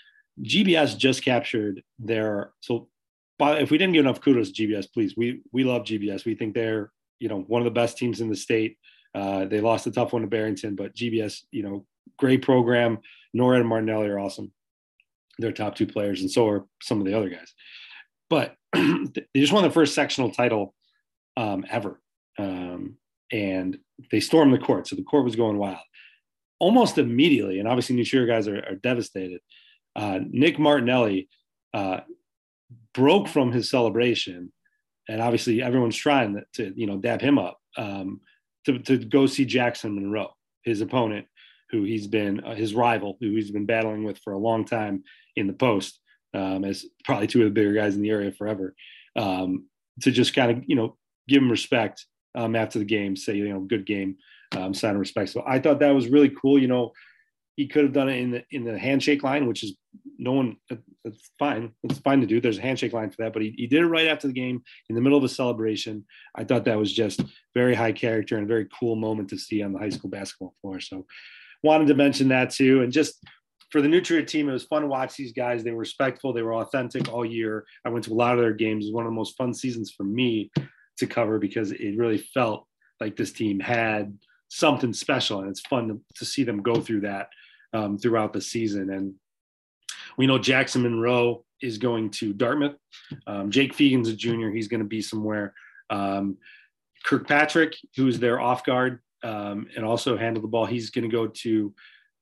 [0.42, 2.88] GBS just captured their so
[3.38, 6.24] but if we didn't give enough kudos to GBS, please, we we love GBS.
[6.24, 8.76] We think they're you know one of the best teams in the state.
[9.14, 11.86] Uh, they lost a tough one to Barrington, but GBS, you know,
[12.18, 12.98] great program.
[13.32, 14.52] Nora and Martinelli are awesome.
[15.38, 17.52] They're top two players, and so are some of the other guys.
[18.28, 20.74] But they just won the first sectional title
[21.36, 22.00] um, ever,
[22.38, 22.96] um,
[23.30, 23.78] and
[24.10, 24.88] they stormed the court.
[24.88, 25.78] So the court was going wild
[26.58, 27.60] almost immediately.
[27.60, 29.40] And obviously, New Trier guys are, are devastated
[29.98, 31.28] uh, Nick Martinelli
[31.74, 32.00] uh,
[32.94, 34.52] broke from his celebration,
[35.08, 38.20] and obviously everyone's trying to you know dab him up um,
[38.64, 40.32] to, to go see Jackson Monroe,
[40.62, 41.26] his opponent,
[41.70, 45.02] who he's been uh, his rival, who he's been battling with for a long time
[45.34, 46.00] in the post,
[46.32, 48.74] um, as probably two of the bigger guys in the area forever.
[49.16, 49.66] Um,
[50.02, 50.96] to just kind of you know
[51.26, 54.16] give him respect um, after the game, say you know good game,
[54.56, 55.30] um, sign of respect.
[55.30, 56.56] So I thought that was really cool.
[56.56, 56.92] You know,
[57.56, 59.76] he could have done it in the in the handshake line, which is
[60.18, 60.56] no one.
[61.04, 61.72] it's fine.
[61.84, 62.40] It's fine to do.
[62.40, 64.62] There's a handshake line for that, but he, he did it right after the game
[64.88, 66.04] in the middle of a celebration.
[66.34, 67.22] I thought that was just
[67.54, 70.54] very high character and a very cool moment to see on the high school basketball
[70.60, 70.80] floor.
[70.80, 71.06] So,
[71.62, 73.24] wanted to mention that too, and just
[73.70, 75.62] for the New Trier team, it was fun to watch these guys.
[75.62, 76.32] They were respectful.
[76.32, 77.66] They were authentic all year.
[77.84, 78.84] I went to a lot of their games.
[78.84, 80.50] It was one of the most fun seasons for me
[80.98, 82.66] to cover because it really felt
[83.00, 84.16] like this team had
[84.48, 87.28] something special, and it's fun to, to see them go through that
[87.72, 88.90] um, throughout the season.
[88.90, 89.14] And
[90.18, 92.76] we know Jackson Monroe is going to Dartmouth.
[93.26, 94.50] Um, Jake Fegan's a junior.
[94.50, 95.54] He's going to be somewhere.
[95.88, 96.36] Um,
[97.04, 101.28] Kirkpatrick, who's their off guard um, and also handle the ball, he's going to go
[101.28, 101.72] to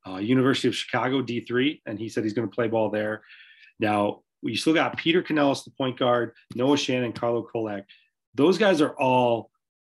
[0.07, 3.23] uh, University of Chicago D3, and he said he's going to play ball there.
[3.81, 7.85] Now we still got Peter Canellis, the point guard, Noah Shannon, Carlo Kolak.
[8.35, 9.51] Those guys are all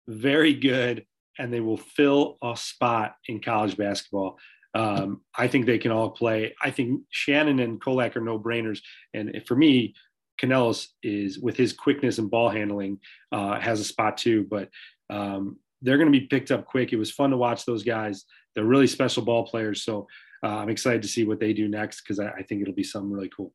[0.08, 1.06] very good,
[1.40, 4.38] and they will fill a spot in college basketball.
[4.74, 6.56] Um, I think they can all play.
[6.62, 8.80] I think Shannon and Kolak are no brainers.
[9.14, 9.96] And for me,
[10.42, 13.00] Canellis is with his quickness and ball handling
[13.32, 14.48] uh, has a spot too.
[14.50, 14.70] But
[15.10, 16.92] um, they're going to be picked up quick.
[16.92, 18.26] It was fun to watch those guys.
[18.56, 19.84] They're really special ball players.
[19.84, 20.08] So
[20.44, 22.84] uh, I'm excited to see what they do next because I, I, think it'll be
[22.84, 23.54] something really cool.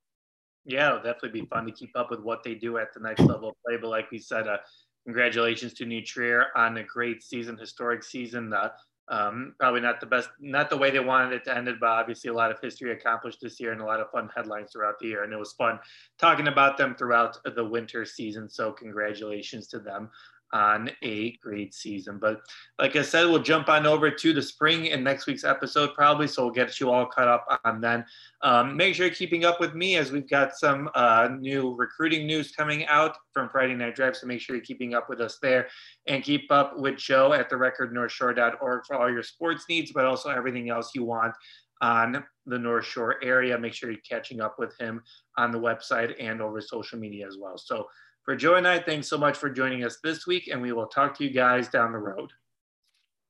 [0.65, 3.21] Yeah, it'll definitely be fun to keep up with what they do at the next
[3.21, 3.77] level of play.
[3.81, 4.59] But like we said, uh,
[5.05, 8.53] congratulations to New Trier on a great season, historic season.
[8.53, 8.71] Uh,
[9.11, 12.29] um, probably not the best, not the way they wanted it to end but obviously
[12.29, 15.07] a lot of history accomplished this year and a lot of fun headlines throughout the
[15.07, 15.25] year.
[15.25, 15.79] And it was fun
[16.19, 18.49] talking about them throughout the winter season.
[18.49, 20.11] So congratulations to them
[20.53, 22.19] on a great season.
[22.19, 22.41] But
[22.79, 26.27] like I said, we'll jump on over to the spring in next week's episode, probably.
[26.27, 28.05] So we'll get you all caught up on then.
[28.43, 32.27] Um, make sure you're keeping up with me as we've got some uh, new recruiting
[32.27, 34.17] news coming out from Friday Night Drive.
[34.17, 35.69] So make sure you're keeping up with us there
[36.07, 40.31] and keep up with Joe at the recordnorthshore.org for all your sports needs, but also
[40.31, 41.35] everything else you want
[41.81, 43.59] on the North Shore area.
[43.59, 45.03] Make sure you're catching up with him
[45.37, 47.59] on the website and over social media as well.
[47.59, 47.87] So
[48.29, 50.87] for Joe and I, thanks so much for joining us this week, and we will
[50.87, 52.31] talk to you guys down the road.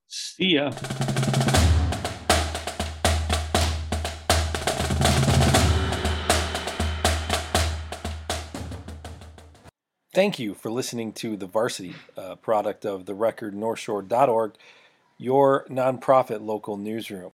[0.09, 0.71] See ya.
[10.13, 14.55] thank you for listening to The Varsity, a product of the record northshore.org,
[15.17, 17.31] your nonprofit local newsroom.